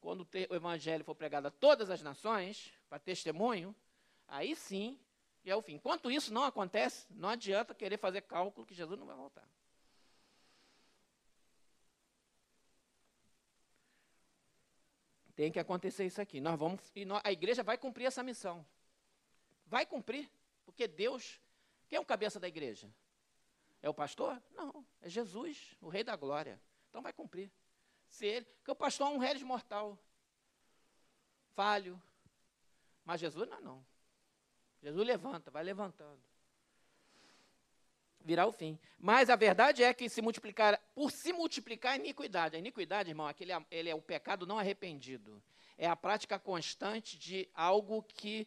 [0.00, 3.74] Quando o evangelho for pregado a todas as nações, para testemunho,
[4.26, 4.98] aí sim
[5.44, 5.74] é o fim.
[5.74, 9.48] Enquanto isso não acontece, não adianta querer fazer cálculo que Jesus não vai voltar.
[15.34, 16.40] Tem que acontecer isso aqui.
[16.40, 18.66] Nós vamos e nós, a igreja vai cumprir essa missão.
[19.66, 20.28] Vai cumprir,
[20.64, 21.40] porque Deus,
[21.88, 22.92] quem é o cabeça da igreja?
[23.80, 24.42] É o pastor?
[24.50, 26.60] Não, é Jesus, o rei da glória.
[26.88, 27.50] Então vai cumprir.
[28.08, 29.98] Se ele, porque o pastor é um réis mortal.
[31.54, 32.00] Falho.
[33.04, 33.86] Mas Jesus não, é não.
[34.82, 36.20] Jesus levanta, vai levantando.
[38.20, 38.78] Virá o fim.
[38.98, 42.56] Mas a verdade é que se multiplicar, por se multiplicar a iniquidade.
[42.56, 45.42] A iniquidade, irmão, aquele, ele é o pecado não arrependido.
[45.76, 48.46] É a prática constante de algo que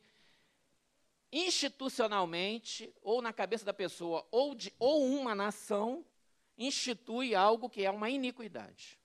[1.32, 6.06] institucionalmente, ou na cabeça da pessoa, ou, de, ou uma nação,
[6.58, 9.01] institui algo que é uma iniquidade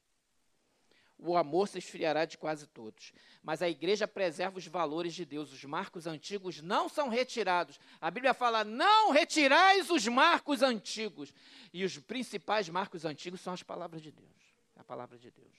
[1.19, 3.13] o amor se esfriará de quase todos.
[3.43, 5.53] Mas a igreja preserva os valores de Deus.
[5.53, 7.81] Os marcos antigos não são retirados.
[8.01, 11.33] A Bíblia fala: não retirais os marcos antigos.
[11.73, 14.31] E os principais marcos antigos são as palavras de Deus.
[14.77, 15.55] A palavra de Deus.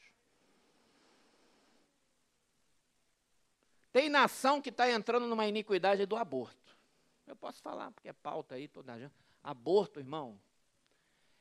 [3.91, 6.77] Tem nação que está entrando numa iniquidade do aborto.
[7.25, 9.13] Eu posso falar, porque é pauta aí toda a gente.
[9.43, 10.39] Aborto, irmão,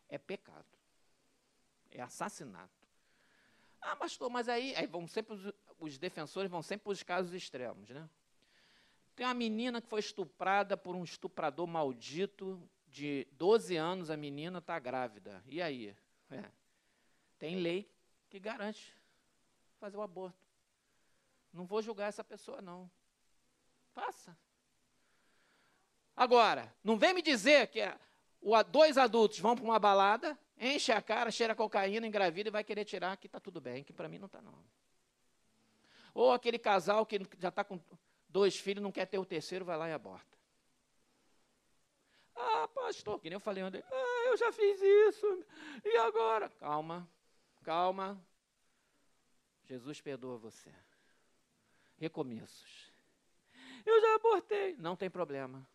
[0.08, 0.64] é pecado.
[1.90, 2.85] É assassinato.
[3.80, 7.34] Ah, pastor, mas aí, aí vão sempre os, os defensores vão sempre para os casos
[7.34, 8.08] extremos, né?
[9.14, 14.58] Tem uma menina que foi estuprada por um estuprador maldito de 12 anos, a menina
[14.58, 15.42] está grávida.
[15.46, 15.96] E aí?
[16.30, 16.44] É.
[17.38, 17.90] Tem lei
[18.28, 18.94] que garante
[19.78, 20.38] fazer o aborto.
[21.52, 22.90] Não vou julgar essa pessoa, não.
[23.94, 24.36] Faça.
[26.14, 27.80] Agora, não vem me dizer que
[28.70, 32.84] dois adultos vão para uma balada Enche a cara, cheira cocaína, engravida e vai querer
[32.84, 34.64] tirar que está tudo bem, que para mim não está não.
[36.14, 37.78] Ou aquele casal que já está com
[38.26, 40.36] dois filhos, não quer ter o terceiro, vai lá e aborta.
[42.34, 45.44] Ah, pastor, que nem eu falei ontem, ah, eu já fiz isso,
[45.84, 46.48] e agora?
[46.48, 47.06] Calma,
[47.62, 48.18] calma.
[49.64, 50.72] Jesus perdoa você.
[51.98, 52.90] Recomeços.
[53.84, 54.76] Eu já abortei.
[54.76, 55.66] Não tem problema.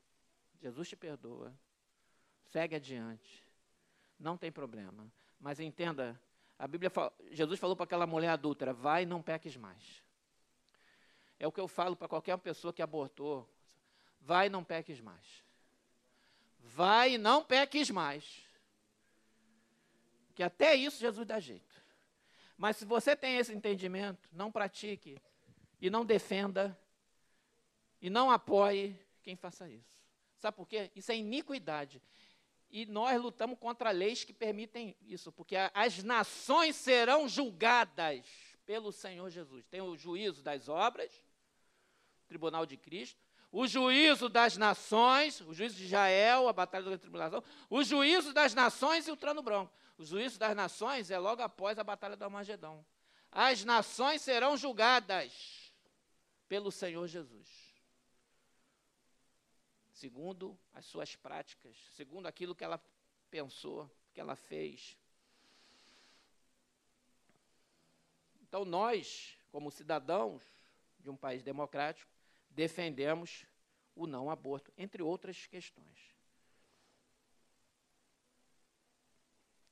[0.60, 1.54] Jesus te perdoa.
[2.52, 3.42] Segue adiante
[4.22, 5.12] não tem problema.
[5.40, 6.20] Mas entenda,
[6.58, 10.04] a Bíblia fala, Jesus falou para aquela mulher adúltera, vai e não peques mais.
[11.40, 13.50] É o que eu falo para qualquer pessoa que abortou,
[14.20, 15.44] vai não peques mais.
[16.60, 18.46] Vai não peques mais.
[20.36, 21.82] Que até isso Jesus dá jeito.
[22.56, 25.18] Mas se você tem esse entendimento, não pratique
[25.82, 26.78] e não defenda
[28.00, 30.00] e não apoie quem faça isso.
[30.38, 30.92] Sabe por quê?
[30.96, 32.02] Isso é iniquidade.
[32.72, 38.26] E nós lutamos contra leis que permitem isso, porque as nações serão julgadas
[38.66, 39.68] pelo Senhor Jesus.
[39.68, 41.12] Tem o juízo das obras,
[42.28, 47.44] tribunal de Cristo, o juízo das nações, o juízo de Israel, a batalha da tribulação,
[47.70, 49.74] o juízo das nações e o trono branco.
[49.98, 52.86] O juízo das nações é logo após a batalha do Armagedão.
[53.30, 55.74] As nações serão julgadas
[56.48, 57.61] pelo Senhor Jesus
[60.02, 62.84] segundo as suas práticas, segundo aquilo que ela
[63.30, 64.98] pensou, que ela fez.
[68.42, 70.42] Então nós como cidadãos
[71.00, 72.10] de um país democrático,
[72.50, 73.46] defendemos
[73.96, 76.16] o não aborto, entre outras questões.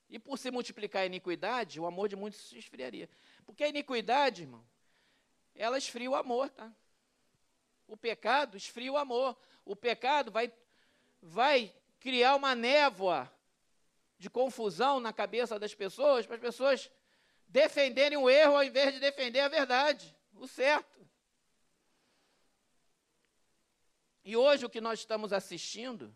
[0.10, 3.10] E por se multiplicar a iniquidade, o amor de muitos se esfriaria.
[3.46, 4.66] Porque a iniquidade, irmão,
[5.56, 6.72] ela esfria o amor, tá?
[7.88, 9.38] O pecado esfria o amor.
[9.70, 10.52] O pecado vai,
[11.22, 13.32] vai criar uma névoa
[14.18, 16.92] de confusão na cabeça das pessoas, para as pessoas
[17.48, 21.08] defenderem o erro ao invés de defender a verdade, o certo.
[24.24, 26.12] E hoje o que nós estamos assistindo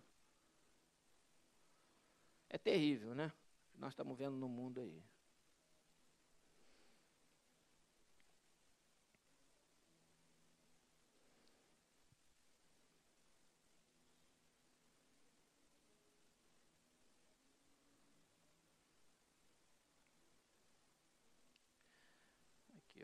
[2.49, 3.31] é terrível, né?
[3.75, 5.03] nós estamos vendo no mundo aí.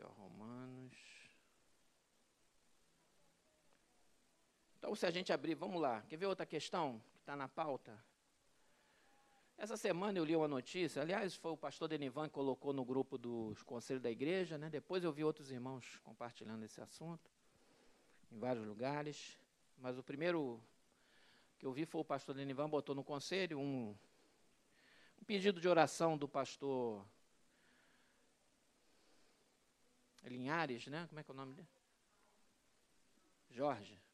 [0.02, 0.96] ó, Romanos.
[4.90, 6.02] Então, se a gente abrir, vamos lá.
[6.08, 7.96] Quer ver outra questão que está na pauta?
[9.56, 13.16] Essa semana eu li uma notícia, aliás, foi o pastor Denivan que colocou no grupo
[13.16, 14.68] dos conselhos da igreja, né?
[14.68, 17.30] depois eu vi outros irmãos compartilhando esse assunto,
[18.32, 19.38] em vários lugares,
[19.78, 20.60] mas o primeiro
[21.56, 23.96] que eu vi foi o pastor Denivan botou no conselho um,
[25.20, 27.06] um pedido de oração do pastor
[30.24, 31.06] Linhares, né?
[31.06, 31.68] Como é que é o nome dele?
[33.50, 34.09] Jorge.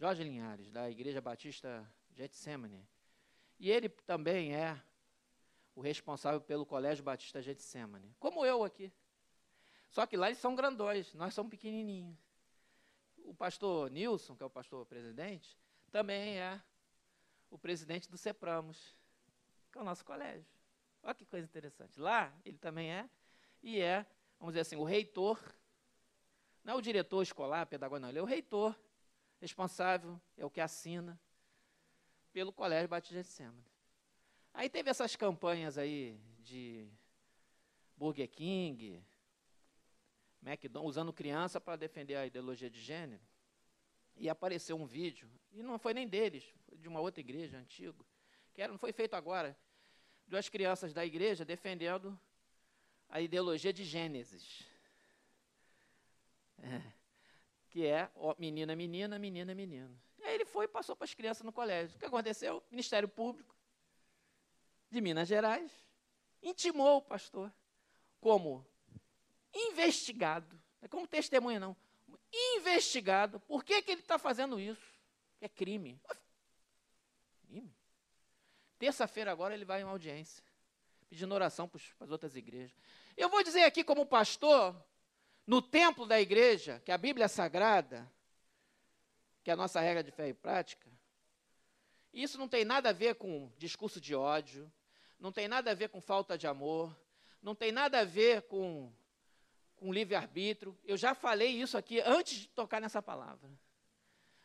[0.00, 2.88] Jorge Linhares, da Igreja Batista Getsemane.
[3.58, 4.82] E ele também é
[5.74, 8.90] o responsável pelo Colégio Batista Getsemane, como eu aqui.
[9.90, 12.16] Só que lá eles são grandões, nós somos pequenininhos.
[13.18, 15.54] O pastor Nilson, que é o pastor presidente,
[15.92, 16.58] também é
[17.50, 18.96] o presidente do CEPRAMOS,
[19.70, 20.46] que é o nosso colégio.
[21.02, 22.00] Olha que coisa interessante.
[22.00, 23.06] Lá ele também é,
[23.62, 24.06] e é,
[24.38, 25.38] vamos dizer assim, o reitor,
[26.64, 28.74] não é o diretor escolar, pedagogo, não, ele é o reitor,
[29.40, 31.18] responsável, é o que assina
[32.32, 33.64] pelo Colégio Batista de Semana.
[34.52, 36.88] Aí teve essas campanhas aí de
[37.96, 39.02] Burger King,
[40.42, 43.22] McDonald's, usando criança para defender a ideologia de gênero.
[44.16, 48.04] E apareceu um vídeo, e não foi nem deles, foi de uma outra igreja antiga,
[48.52, 49.56] que era, não foi feito agora,
[50.26, 52.18] duas crianças da igreja defendendo
[53.08, 54.64] a ideologia de Gênesis.
[56.58, 56.99] É,
[57.70, 60.00] que é ó, menina, menina, menina, menino.
[60.22, 61.96] Aí ele foi e passou para as crianças no colégio.
[61.96, 62.62] O que aconteceu?
[62.70, 63.54] Ministério Público
[64.90, 65.72] de Minas Gerais
[66.42, 67.52] intimou o pastor
[68.20, 68.66] como
[69.54, 71.76] investigado, não é como testemunha não,
[72.56, 73.40] investigado.
[73.40, 74.82] Por que, que ele está fazendo isso?
[75.40, 76.00] É crime.
[77.46, 77.74] Crime.
[78.78, 80.42] Terça-feira agora ele vai em uma audiência,
[81.08, 82.76] pedindo oração para as outras igrejas.
[83.16, 84.74] Eu vou dizer aqui como pastor,
[85.50, 88.08] no templo da igreja, que a Bíblia é sagrada,
[89.42, 90.88] que é a nossa regra de fé e prática,
[92.12, 94.72] isso não tem nada a ver com discurso de ódio,
[95.18, 96.96] não tem nada a ver com falta de amor,
[97.42, 98.92] não tem nada a ver com,
[99.74, 100.78] com livre-arbítrio.
[100.84, 103.50] Eu já falei isso aqui antes de tocar nessa palavra.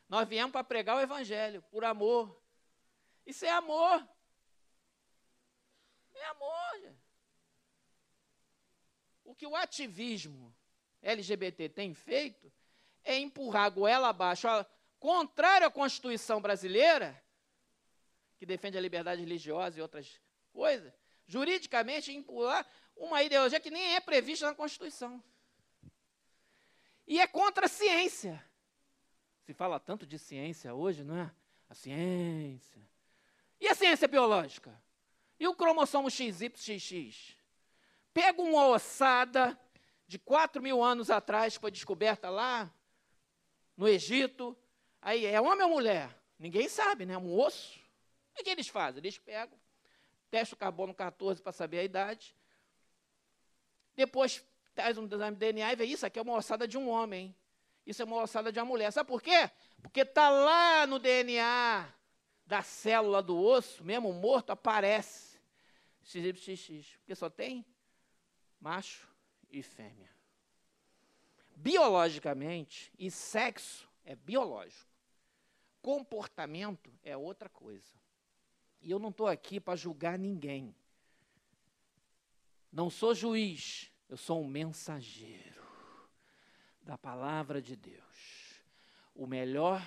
[0.10, 2.36] Nós viemos para pregar o Evangelho, por amor.
[3.28, 4.04] Isso é amor.
[6.16, 6.96] É amor.
[9.24, 10.52] O que o ativismo
[11.06, 12.52] LGBT tem feito
[13.04, 14.48] é empurrar a goela abaixo
[15.00, 17.22] contrário à Constituição brasileira,
[18.38, 20.20] que defende a liberdade religiosa e outras
[20.52, 20.92] coisas,
[21.28, 25.24] juridicamente impular uma ideologia que nem é prevista na Constituição.
[27.06, 28.44] E é contra a ciência.
[29.44, 31.32] Se fala tanto de ciência hoje, não é?
[31.70, 32.82] A ciência.
[33.62, 34.76] E a ciência biológica?
[35.40, 37.36] E o cromossomo XYXX?
[38.12, 39.60] Pega uma ossada
[40.08, 42.72] de 4 mil anos atrás, foi descoberta lá
[43.76, 44.58] no Egito,
[45.06, 46.10] Aí, é homem ou mulher?
[46.40, 47.16] Ninguém sabe, né?
[47.16, 47.80] Um osso.
[48.32, 49.00] O que eles fazem?
[49.00, 49.56] Eles pegam,
[50.32, 52.36] testam o carbono 14 para saber a idade.
[53.96, 54.44] Depois
[54.74, 57.36] traz um exame de DNA e vê isso aqui é uma ossada de um homem.
[57.86, 58.90] Isso é uma ossada de uma mulher.
[58.92, 59.48] Sabe por quê?
[59.80, 61.88] Porque está lá no DNA
[62.48, 65.40] da célula do osso, mesmo morto, aparece
[66.04, 66.98] XXX.
[66.98, 67.64] Porque só tem
[68.60, 69.08] macho
[69.56, 70.10] e fêmea.
[71.56, 74.92] Biologicamente, e sexo é biológico.
[75.82, 77.96] Comportamento é outra coisa.
[78.82, 80.76] E eu não estou aqui para julgar ninguém.
[82.70, 85.64] Não sou juiz, eu sou um mensageiro
[86.82, 88.62] da palavra de Deus.
[89.16, 89.82] O melhor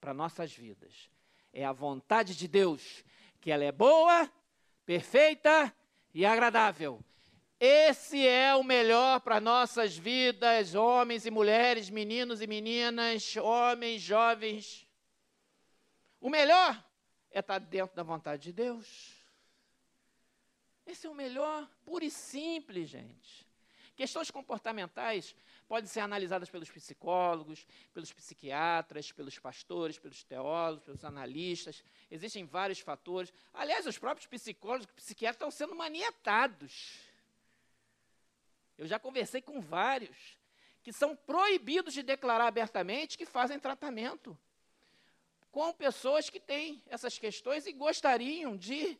[0.00, 1.10] para nossas vidas
[1.52, 3.04] é a vontade de Deus,
[3.40, 4.32] que ela é boa,
[4.86, 5.72] perfeita
[6.14, 7.04] e agradável.
[7.64, 14.84] Esse é o melhor para nossas vidas, homens e mulheres, meninos e meninas, homens, jovens.
[16.20, 16.84] O melhor
[17.30, 19.14] é estar dentro da vontade de Deus.
[20.84, 23.46] Esse é o melhor, puro e simples, gente.
[23.94, 25.32] Questões comportamentais
[25.68, 31.84] podem ser analisadas pelos psicólogos, pelos psiquiatras, pelos pastores, pelos teólogos, pelos analistas.
[32.10, 33.32] Existem vários fatores.
[33.54, 37.11] Aliás, os próprios psicólogos e psiquiatras estão sendo manietados.
[38.76, 40.38] Eu já conversei com vários
[40.82, 44.36] que são proibidos de declarar abertamente que fazem tratamento
[45.50, 48.98] com pessoas que têm essas questões e gostariam de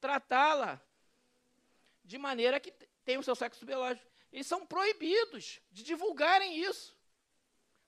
[0.00, 0.80] tratá-la
[2.04, 2.72] de maneira que
[3.04, 4.06] tenha o seu sexo biológico.
[4.32, 6.96] Eles são proibidos de divulgarem isso.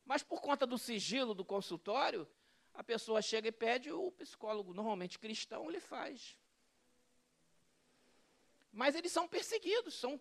[0.04, 2.26] Mas por conta do sigilo do consultório,
[2.72, 6.38] a pessoa chega e pede, o psicólogo, normalmente cristão, ele faz.
[8.72, 10.18] Mas eles são perseguidos, são,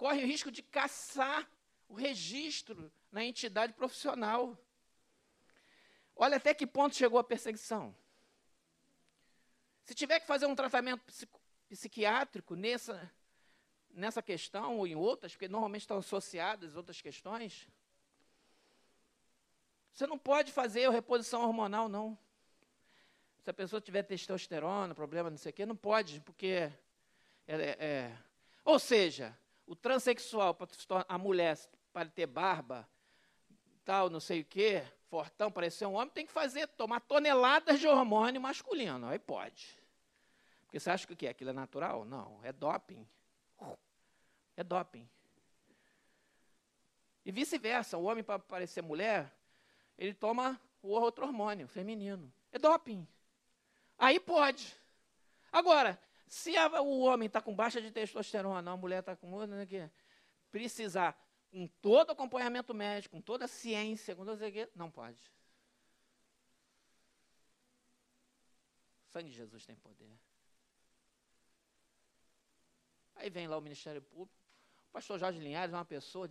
[0.00, 1.46] correm o risco de caçar
[1.86, 4.56] o registro na entidade profissional.
[6.16, 7.94] Olha até que ponto chegou a perseguição.
[9.84, 11.02] Se tiver que fazer um tratamento
[11.68, 13.12] psiquiátrico nessa,
[13.90, 17.68] nessa questão ou em outras, porque normalmente estão associadas outras questões,
[19.92, 22.16] você não pode fazer a reposição hormonal, não.
[23.42, 26.72] Se a pessoa tiver testosterona, problema, não sei o quê, não pode, porque.
[27.46, 28.18] É, é, é.
[28.64, 29.36] Ou seja,
[29.70, 30.58] o transexual,
[31.08, 31.56] a mulher,
[31.92, 32.88] para ter barba,
[33.84, 37.86] tal, não sei o quê, fortão, parecer um homem, tem que fazer, tomar toneladas de
[37.86, 39.06] hormônio masculino.
[39.06, 39.78] Aí pode.
[40.62, 41.28] Porque você acha que o que?
[41.28, 42.04] Aquilo é natural?
[42.04, 43.06] Não, é doping.
[44.56, 45.08] É doping.
[47.24, 49.32] E vice-versa, o homem, para parecer mulher,
[49.96, 52.32] ele toma o outro hormônio, feminino.
[52.50, 53.06] É doping.
[53.96, 54.76] Aí pode.
[55.52, 55.96] Agora,
[56.30, 59.90] se a, o homem está com baixa de testosterona, a mulher está com outra, né,
[60.48, 61.20] precisar
[61.50, 64.50] com todo acompanhamento médico, com toda a ciência, com toda a...
[64.76, 65.20] não pode.
[69.08, 70.16] O sangue de Jesus tem poder.
[73.16, 74.38] Aí vem lá o Ministério Público.
[74.88, 76.30] O pastor Jorge Linhares é uma pessoa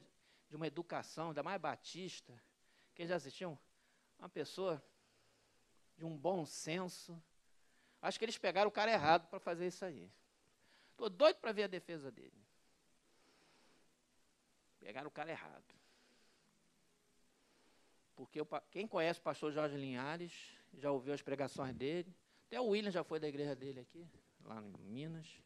[0.49, 2.41] de uma educação, ainda mais batista.
[2.95, 3.59] Quem já assistiu?
[4.17, 4.81] Uma pessoa
[5.97, 7.21] de um bom senso.
[8.01, 10.09] Acho que eles pegaram o cara errado para fazer isso aí.
[10.91, 12.41] Estou doido para ver a defesa dele.
[14.79, 15.75] Pegaram o cara errado.
[18.15, 18.39] Porque
[18.69, 20.33] quem conhece o pastor Jorge Linhares,
[20.73, 22.13] já ouviu as pregações dele.
[22.47, 24.07] Até o William já foi da igreja dele aqui,
[24.43, 25.41] lá em Minas.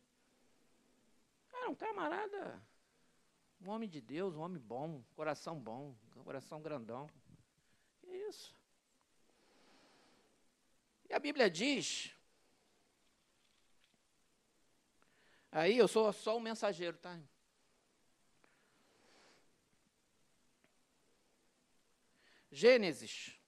[1.51, 2.61] Era um camarada,
[3.61, 7.09] um homem de Deus, um homem bom, coração bom, coração grandão.
[7.99, 8.55] Que isso?
[11.09, 12.15] E a Bíblia diz.
[15.55, 17.21] Aí eu sou só o mensageiro, tá?
[22.51, 23.39] Gênesis.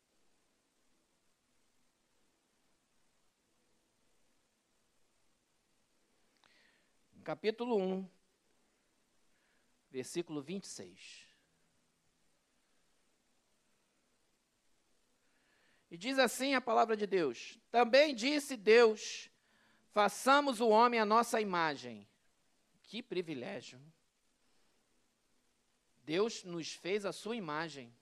[7.23, 8.07] Capítulo 1,
[9.89, 11.25] versículo 26.
[15.89, 19.31] E diz assim a palavra de Deus: Também disse Deus:
[19.95, 22.05] façamos o homem a nossa imagem.
[22.83, 23.79] Que privilégio.
[26.03, 27.95] Deus nos fez a sua imagem.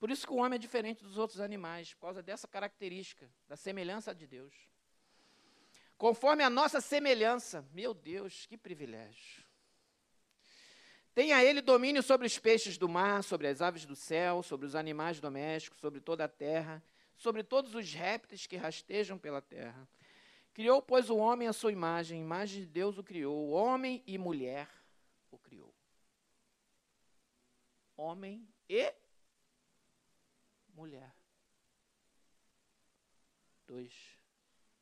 [0.00, 3.56] Por isso que o homem é diferente dos outros animais, por causa dessa característica, da
[3.56, 4.52] semelhança de Deus.
[5.96, 9.44] Conforme a nossa semelhança, meu Deus, que privilégio.
[11.14, 14.74] Tenha ele domínio sobre os peixes do mar, sobre as aves do céu, sobre os
[14.74, 16.82] animais domésticos, sobre toda a terra,
[17.16, 19.88] sobre todos os répteis que rastejam pela terra.
[20.52, 24.68] Criou, pois, o homem à sua imagem, imagem de Deus o criou, homem e mulher
[25.30, 25.74] o criou.
[27.96, 28.92] Homem e
[30.74, 31.14] mulher.
[33.66, 33.92] Dois.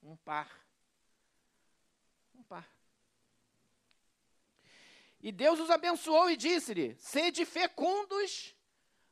[0.03, 0.65] Um par.
[2.35, 2.69] Um par.
[5.21, 8.55] E Deus os abençoou e disse-lhe: Sede fecundos,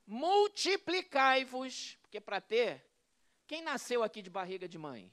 [0.07, 1.97] multiplicai-vos.
[2.03, 2.85] Porque para ter,
[3.53, 5.12] quem nasceu aqui de barriga de mãe?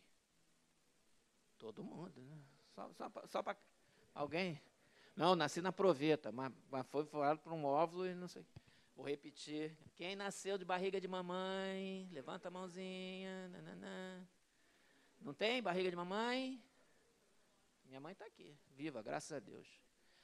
[1.57, 2.41] Todo mundo, né?
[2.73, 3.57] Só, só, só para
[4.13, 4.61] alguém?
[5.13, 8.45] Não, nasci na proveta, mas, mas foi falado por um óvulo e não sei.
[8.95, 9.77] Vou repetir.
[9.93, 13.49] Quem nasceu de barriga de mamãe, levanta a mãozinha.
[13.49, 14.25] Nananã.
[15.19, 16.63] Não tem barriga de mamãe?
[17.83, 19.67] Minha mãe está aqui, viva, graças a Deus.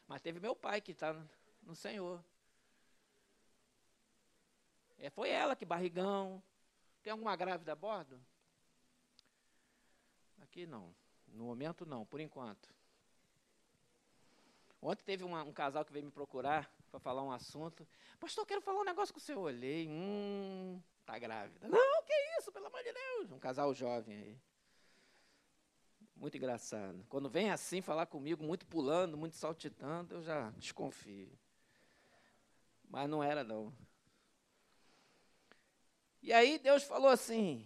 [0.08, 1.14] Mas teve meu pai que está
[1.62, 2.24] no Senhor.
[4.98, 6.42] É, foi ela que barrigão.
[7.06, 8.20] Tem alguma grávida a bordo?
[10.42, 10.92] Aqui não.
[11.28, 12.68] No momento não, por enquanto.
[14.82, 17.88] Ontem teve uma, um casal que veio me procurar para falar um assunto.
[18.20, 19.40] Pastor, eu quero falar um negócio com o senhor.
[19.40, 21.68] Olhei, hum, tá grávida.
[21.68, 23.32] Não, que isso, pelo amor de Deus.
[23.32, 24.42] Um casal jovem aí.
[26.16, 27.06] Muito engraçado.
[27.08, 31.38] Quando vem assim falar comigo, muito pulando, muito saltitando, eu já desconfio.
[32.90, 33.72] Mas não era, não.
[36.26, 37.64] E aí Deus falou assim: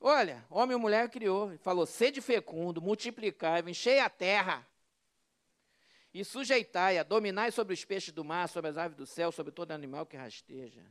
[0.00, 4.64] Olha, homem e mulher criou, falou: sede fecundo, multiplicai, enchei a terra,
[6.14, 9.72] e sujeitai-a, dominai sobre os peixes do mar, sobre as aves do céu, sobre todo
[9.72, 10.86] animal que rasteja.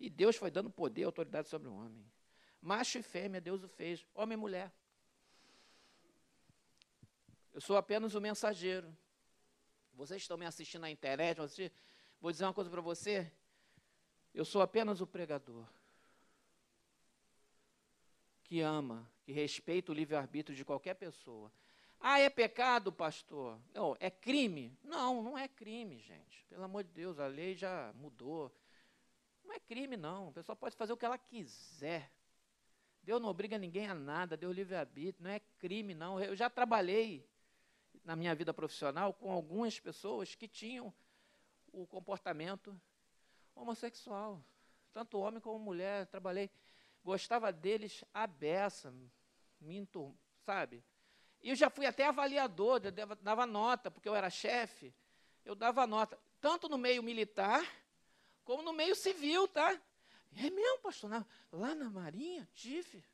[0.00, 2.04] E Deus foi dando poder e autoridade sobre o homem.
[2.60, 4.72] Macho e fêmea, Deus o fez, homem e mulher.
[7.54, 8.92] Eu sou apenas o mensageiro.
[9.94, 11.38] Vocês estão me assistindo na internet,
[12.20, 13.30] vou dizer uma coisa para você.
[14.34, 15.64] Eu sou apenas o pregador
[18.50, 21.52] que ama, que respeita o livre-arbítrio de qualquer pessoa.
[22.00, 23.60] Ah, é pecado, pastor?
[23.72, 24.76] Não, é crime?
[24.82, 26.44] Não, não é crime, gente.
[26.48, 28.52] Pelo amor de Deus, a lei já mudou.
[29.44, 30.30] Não é crime, não.
[30.30, 32.10] A pessoa pode fazer o que ela quiser.
[33.04, 35.22] Deus não obriga ninguém a nada, Deus livre-arbítrio.
[35.22, 36.20] Não é crime, não.
[36.20, 37.24] Eu já trabalhei
[38.04, 40.92] na minha vida profissional com algumas pessoas que tinham
[41.70, 42.76] o comportamento
[43.54, 44.44] homossexual.
[44.92, 46.08] Tanto homem como mulher.
[46.08, 46.50] Trabalhei,
[47.04, 48.92] gostava deles a beça,
[49.60, 50.84] minto, sabe?
[51.42, 52.80] E eu já fui até avaliador,
[53.20, 54.94] dava nota, porque eu era chefe,
[55.44, 57.64] eu dava nota, tanto no meio militar,
[58.44, 59.80] como no meio civil, tá?
[60.36, 63.04] É mesmo, pastor, lá na Marinha, tive.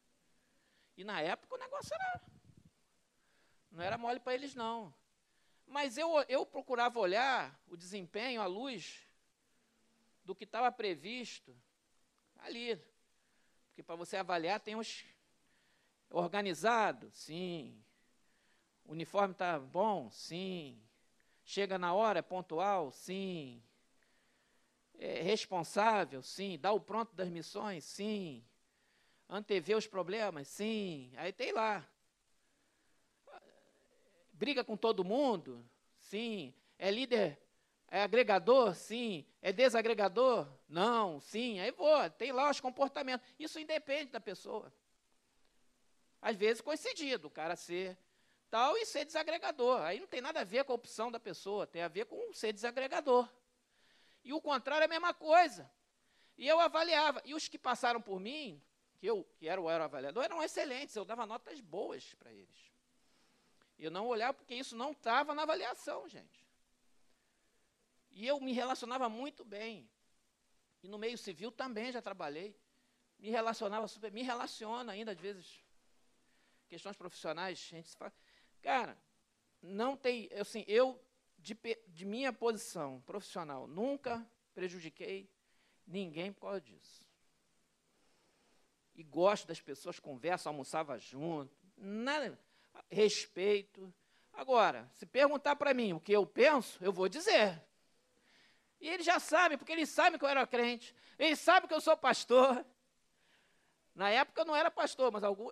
[0.96, 2.22] E na época o negócio era.
[3.70, 4.94] Não era mole para eles, não.
[5.66, 9.06] Mas eu, eu procurava olhar o desempenho, a luz
[10.24, 11.56] do que estava previsto
[12.38, 12.80] ali.
[13.76, 15.04] Porque para você avaliar tem os
[16.08, 17.78] organizado, sim.
[18.86, 20.10] O uniforme está bom?
[20.10, 20.80] Sim.
[21.44, 22.90] Chega na hora, é pontual?
[22.90, 23.62] Sim.
[24.98, 26.22] É responsável?
[26.22, 26.58] Sim.
[26.58, 27.84] Dá o pronto das missões?
[27.84, 28.42] Sim.
[29.28, 30.48] Antever os problemas?
[30.48, 31.12] Sim.
[31.18, 31.86] Aí tem lá.
[34.32, 35.62] Briga com todo mundo?
[35.98, 36.54] Sim.
[36.78, 37.38] É líder?
[37.88, 38.74] É agregador?
[38.74, 39.24] Sim.
[39.40, 40.48] É desagregador?
[40.68, 41.20] Não.
[41.20, 41.60] Sim.
[41.60, 42.10] Aí vou.
[42.10, 43.26] Tem lá os comportamentos.
[43.38, 44.72] Isso independe da pessoa.
[46.20, 47.96] Às vezes coincidido, o cara ser
[48.50, 49.82] tal e ser desagregador.
[49.82, 52.32] Aí não tem nada a ver com a opção da pessoa, tem a ver com
[52.32, 53.28] ser desagregador.
[54.24, 55.70] E o contrário é a mesma coisa.
[56.36, 57.22] E eu avaliava.
[57.24, 58.60] E os que passaram por mim,
[58.98, 62.72] que eu que era o avaliador, eram excelentes, eu dava notas boas para eles.
[63.78, 66.45] Eu não olhava porque isso não estava na avaliação, gente.
[68.16, 69.86] E eu me relacionava muito bem.
[70.82, 72.58] E no meio civil também já trabalhei.
[73.18, 75.62] Me relacionava super, me relaciona ainda às vezes.
[76.66, 78.14] Questões profissionais, a gente se fala.
[78.62, 78.96] Cara,
[79.60, 80.98] não tem, assim, eu,
[81.36, 81.54] de,
[81.88, 85.30] de minha posição profissional, nunca prejudiquei
[85.86, 87.04] ninguém por causa disso.
[88.94, 92.40] E gosto das pessoas, converso, almoçava junto, nada,
[92.90, 93.92] respeito.
[94.32, 97.62] Agora, se perguntar para mim o que eu penso, eu vou dizer.
[98.86, 101.80] E eles já sabem, porque eles sabem que eu era crente, eles sabem que eu
[101.80, 102.64] sou pastor.
[103.94, 105.50] Na época eu não era pastor, mas algum,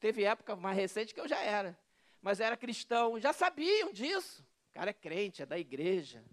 [0.00, 1.78] teve época mais recente que eu já era
[2.24, 4.42] mas era cristão, já sabiam disso.
[4.70, 6.24] O cara é crente, é da igreja.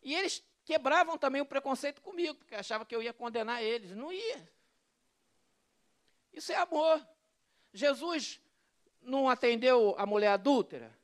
[0.00, 3.96] E eles quebravam também o preconceito comigo, porque achavam que eu ia condenar eles.
[3.96, 4.48] Não ia.
[6.32, 7.04] Isso é amor.
[7.72, 8.40] Jesus
[9.02, 10.96] não atendeu a mulher adúltera?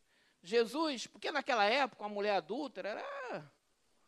[0.44, 3.52] Jesus, porque naquela época a mulher adúltera era,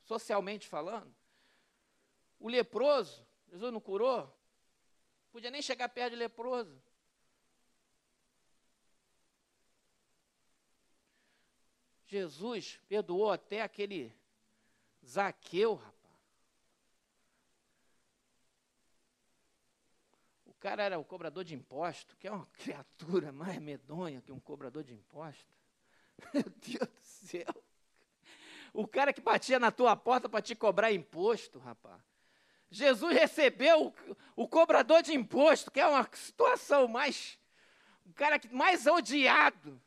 [0.04, 1.14] socialmente falando,
[2.38, 4.32] o leproso, Jesus não curou?
[5.32, 6.80] Podia nem chegar perto de leproso.
[12.06, 14.14] Jesus perdoou até aquele
[15.04, 15.94] Zaqueu, rapaz.
[20.44, 24.40] O cara era o cobrador de imposto, que é uma criatura mais medonha que um
[24.40, 25.52] cobrador de imposto.
[26.32, 27.64] Meu Deus do céu.
[28.74, 32.02] O cara que batia na tua porta para te cobrar imposto, rapaz.
[32.68, 37.38] Jesus recebeu o, o, cobrador de imposto, que é uma situação mais.
[38.04, 39.80] O cara que mais odiado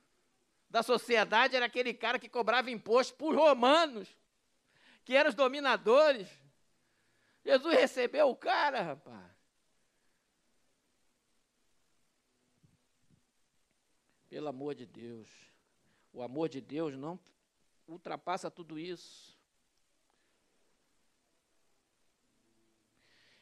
[0.70, 4.08] da sociedade era aquele cara que cobrava imposto por romanos,
[5.04, 6.30] que eram os dominadores.
[7.44, 9.32] Jesus recebeu o cara, rapaz.
[14.30, 15.28] Pelo amor de Deus.
[16.14, 17.20] O amor de Deus não
[17.88, 19.38] ultrapassa tudo isso.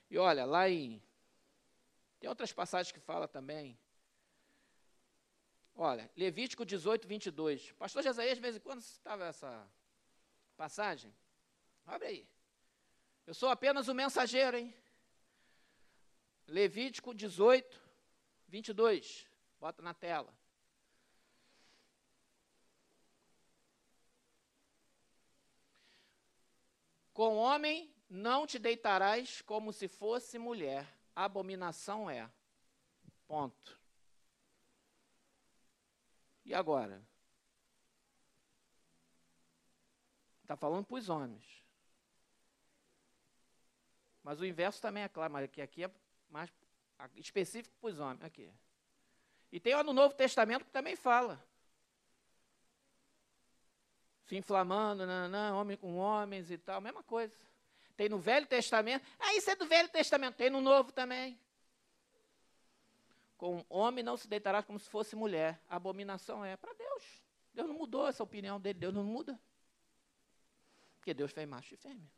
[0.09, 1.01] E olha, lá em.
[2.19, 3.77] Tem outras passagens que fala também
[5.75, 7.73] Olha, Levítico 18, 22.
[7.73, 9.69] Pastor Jesaías, de vez em quando, citava essa
[10.55, 11.13] passagem.
[11.85, 12.29] Abre aí.
[13.27, 14.73] Eu sou apenas o mensageiro, hein?
[16.47, 17.81] Levítico 18,
[18.47, 19.27] 22.
[19.59, 20.33] Bota na tela.
[27.16, 30.86] Com homem não te deitarás como se fosse mulher.
[31.16, 32.30] Abominação é.
[33.26, 33.80] Ponto.
[36.43, 37.01] E agora?
[40.41, 41.63] Está falando para os homens.
[44.22, 45.91] Mas o inverso também é claro, mas aqui, aqui é
[46.30, 46.51] mais
[47.16, 48.26] específico para os homens.
[48.26, 48.53] Aqui.
[49.53, 51.41] E tem no Novo Testamento que também fala.
[54.26, 57.34] Se inflamando, não, homem com homens e tal, mesma coisa.
[57.95, 59.05] Tem no Velho Testamento.
[59.19, 60.36] Ah, isso é do Velho Testamento.
[60.36, 61.39] Tem no Novo também.
[63.38, 65.61] Com homem não se deitará como se fosse mulher.
[65.69, 67.03] A abominação é para Deus.
[67.53, 68.80] Deus não mudou essa opinião dele.
[68.80, 69.39] Deus não muda.
[70.97, 72.11] Porque Deus fez macho e fêmea.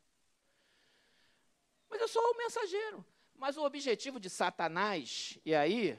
[1.88, 3.04] Mas eu sou o mensageiro.
[3.34, 5.96] Mas o objetivo de Satanás, e aí,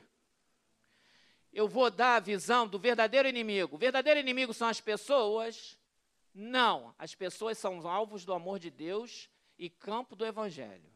[1.54, 3.76] eu vou dar a visão do verdadeiro inimigo.
[3.76, 5.79] O verdadeiro inimigo são as pessoas?
[6.40, 6.96] Não.
[6.98, 10.90] As pessoas são alvos do amor de Deus e campo do evangelho.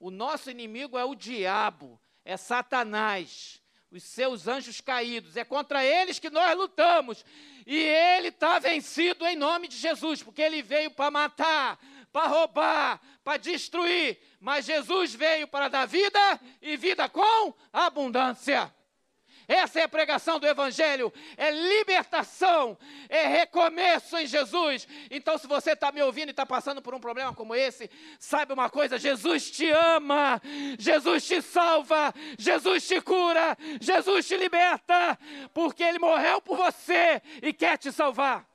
[0.00, 5.36] O nosso inimigo é o diabo, é Satanás, os seus anjos caídos.
[5.36, 7.24] É contra eles que nós lutamos.
[7.64, 11.78] E ele está vencido em nome de Jesus, porque ele veio para matar,
[12.12, 14.18] para roubar, para destruir.
[14.40, 18.74] Mas Jesus veio para dar vida e vida com abundância.
[19.48, 22.78] Essa é a pregação do Evangelho, é libertação,
[23.08, 24.86] é recomeço em Jesus.
[25.10, 28.54] Então, se você está me ouvindo e está passando por um problema como esse, saiba
[28.54, 30.40] uma coisa: Jesus te ama,
[30.78, 35.18] Jesus te salva, Jesus te cura, Jesus te liberta,
[35.52, 38.51] porque Ele morreu por você e quer te salvar.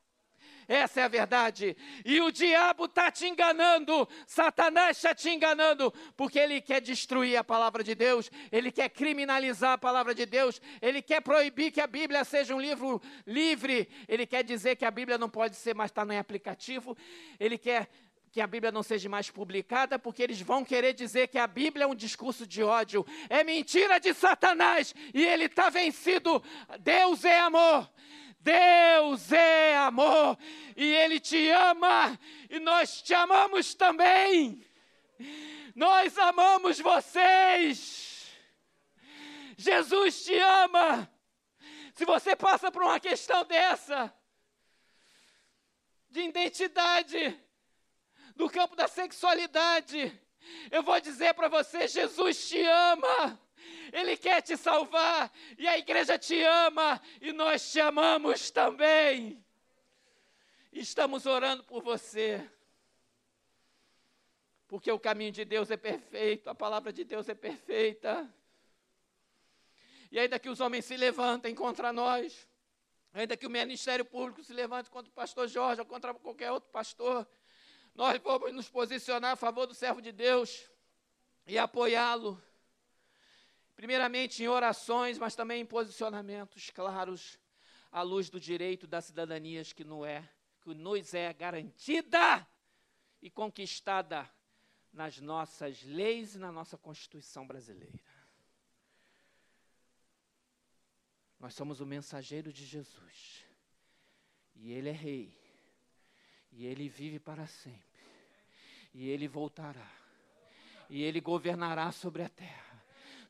[0.68, 1.78] Essa é a verdade.
[2.04, 7.44] E o diabo está te enganando, Satanás está te enganando, porque ele quer destruir a
[7.44, 11.88] palavra de Deus, ele quer criminalizar a palavra de Deus, ele quer proibir que a
[11.88, 15.90] Bíblia seja um livro livre, ele quer dizer que a Bíblia não pode ser mais
[15.90, 16.98] estar tá em aplicativo,
[17.40, 17.90] ele quer
[18.30, 21.86] que a Bíblia não seja mais publicada, porque eles vão querer dizer que a Bíblia
[21.86, 23.06] é um discurso de ódio.
[23.30, 26.44] É mentira de Satanás e ele está vencido.
[26.80, 27.90] Deus é amor.
[28.48, 30.38] Deus é amor
[30.78, 32.18] e Ele te ama
[32.50, 34.66] e nós te amamos também.
[35.76, 38.32] Nós amamos vocês.
[39.58, 41.12] Jesus te ama.
[41.94, 44.14] Se você passa por uma questão dessa,
[46.10, 47.38] de identidade,
[48.34, 50.18] do campo da sexualidade,
[50.72, 53.47] eu vou dizer para você: Jesus te ama.
[53.92, 59.44] Ele quer te salvar, e a igreja te ama, e nós te amamos também.
[60.72, 62.48] Estamos orando por você,
[64.68, 68.32] porque o caminho de Deus é perfeito, a palavra de Deus é perfeita.
[70.12, 72.48] E ainda que os homens se levantem contra nós,
[73.14, 76.70] ainda que o Ministério Público se levante contra o pastor Jorge ou contra qualquer outro
[76.70, 77.28] pastor,
[77.96, 80.70] nós vamos nos posicionar a favor do servo de Deus
[81.48, 82.42] e apoiá-lo
[83.78, 87.40] primeiramente em orações, mas também em posicionamentos claros
[87.92, 90.28] à luz do direito das cidadanias que, não é,
[90.60, 92.46] que nos é garantida
[93.22, 94.28] e conquistada
[94.92, 98.04] nas nossas leis e na nossa Constituição brasileira.
[101.40, 103.46] Nós somos o mensageiro de Jesus.
[104.56, 105.40] E Ele é Rei.
[106.52, 108.02] E Ele vive para sempre.
[108.92, 109.88] E Ele voltará.
[110.90, 112.67] E Ele governará sobre a terra.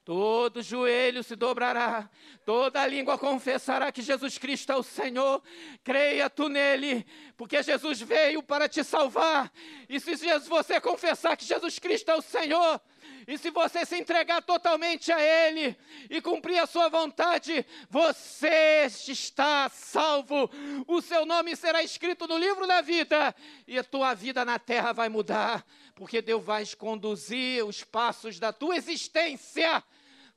[0.08, 2.10] Todo joelho se dobrará,
[2.46, 5.44] toda língua confessará que Jesus Cristo é o Senhor.
[5.84, 7.06] Creia tu nele,
[7.36, 9.52] porque Jesus veio para te salvar.
[9.90, 10.16] E se
[10.48, 12.80] você confessar que Jesus Cristo é o Senhor,
[13.28, 15.76] e se você se entregar totalmente a Ele
[16.10, 20.50] e cumprir a sua vontade, você está salvo.
[20.88, 23.36] O seu nome será escrito no livro da vida
[23.68, 28.54] e a tua vida na terra vai mudar, porque Deus vai conduzir os passos da
[28.54, 29.84] tua existência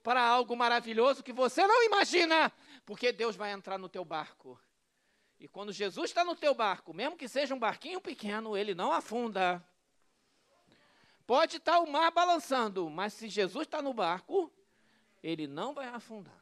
[0.02, 2.52] para algo maravilhoso que você não imagina,
[2.84, 4.58] porque Deus vai entrar no teu barco.
[5.38, 8.92] E quando Jesus está no teu barco, mesmo que seja um barquinho pequeno, ele não
[8.92, 9.64] afunda.
[11.26, 14.52] Pode estar o mar balançando, mas se Jesus está no barco,
[15.22, 16.39] ele não vai afundar.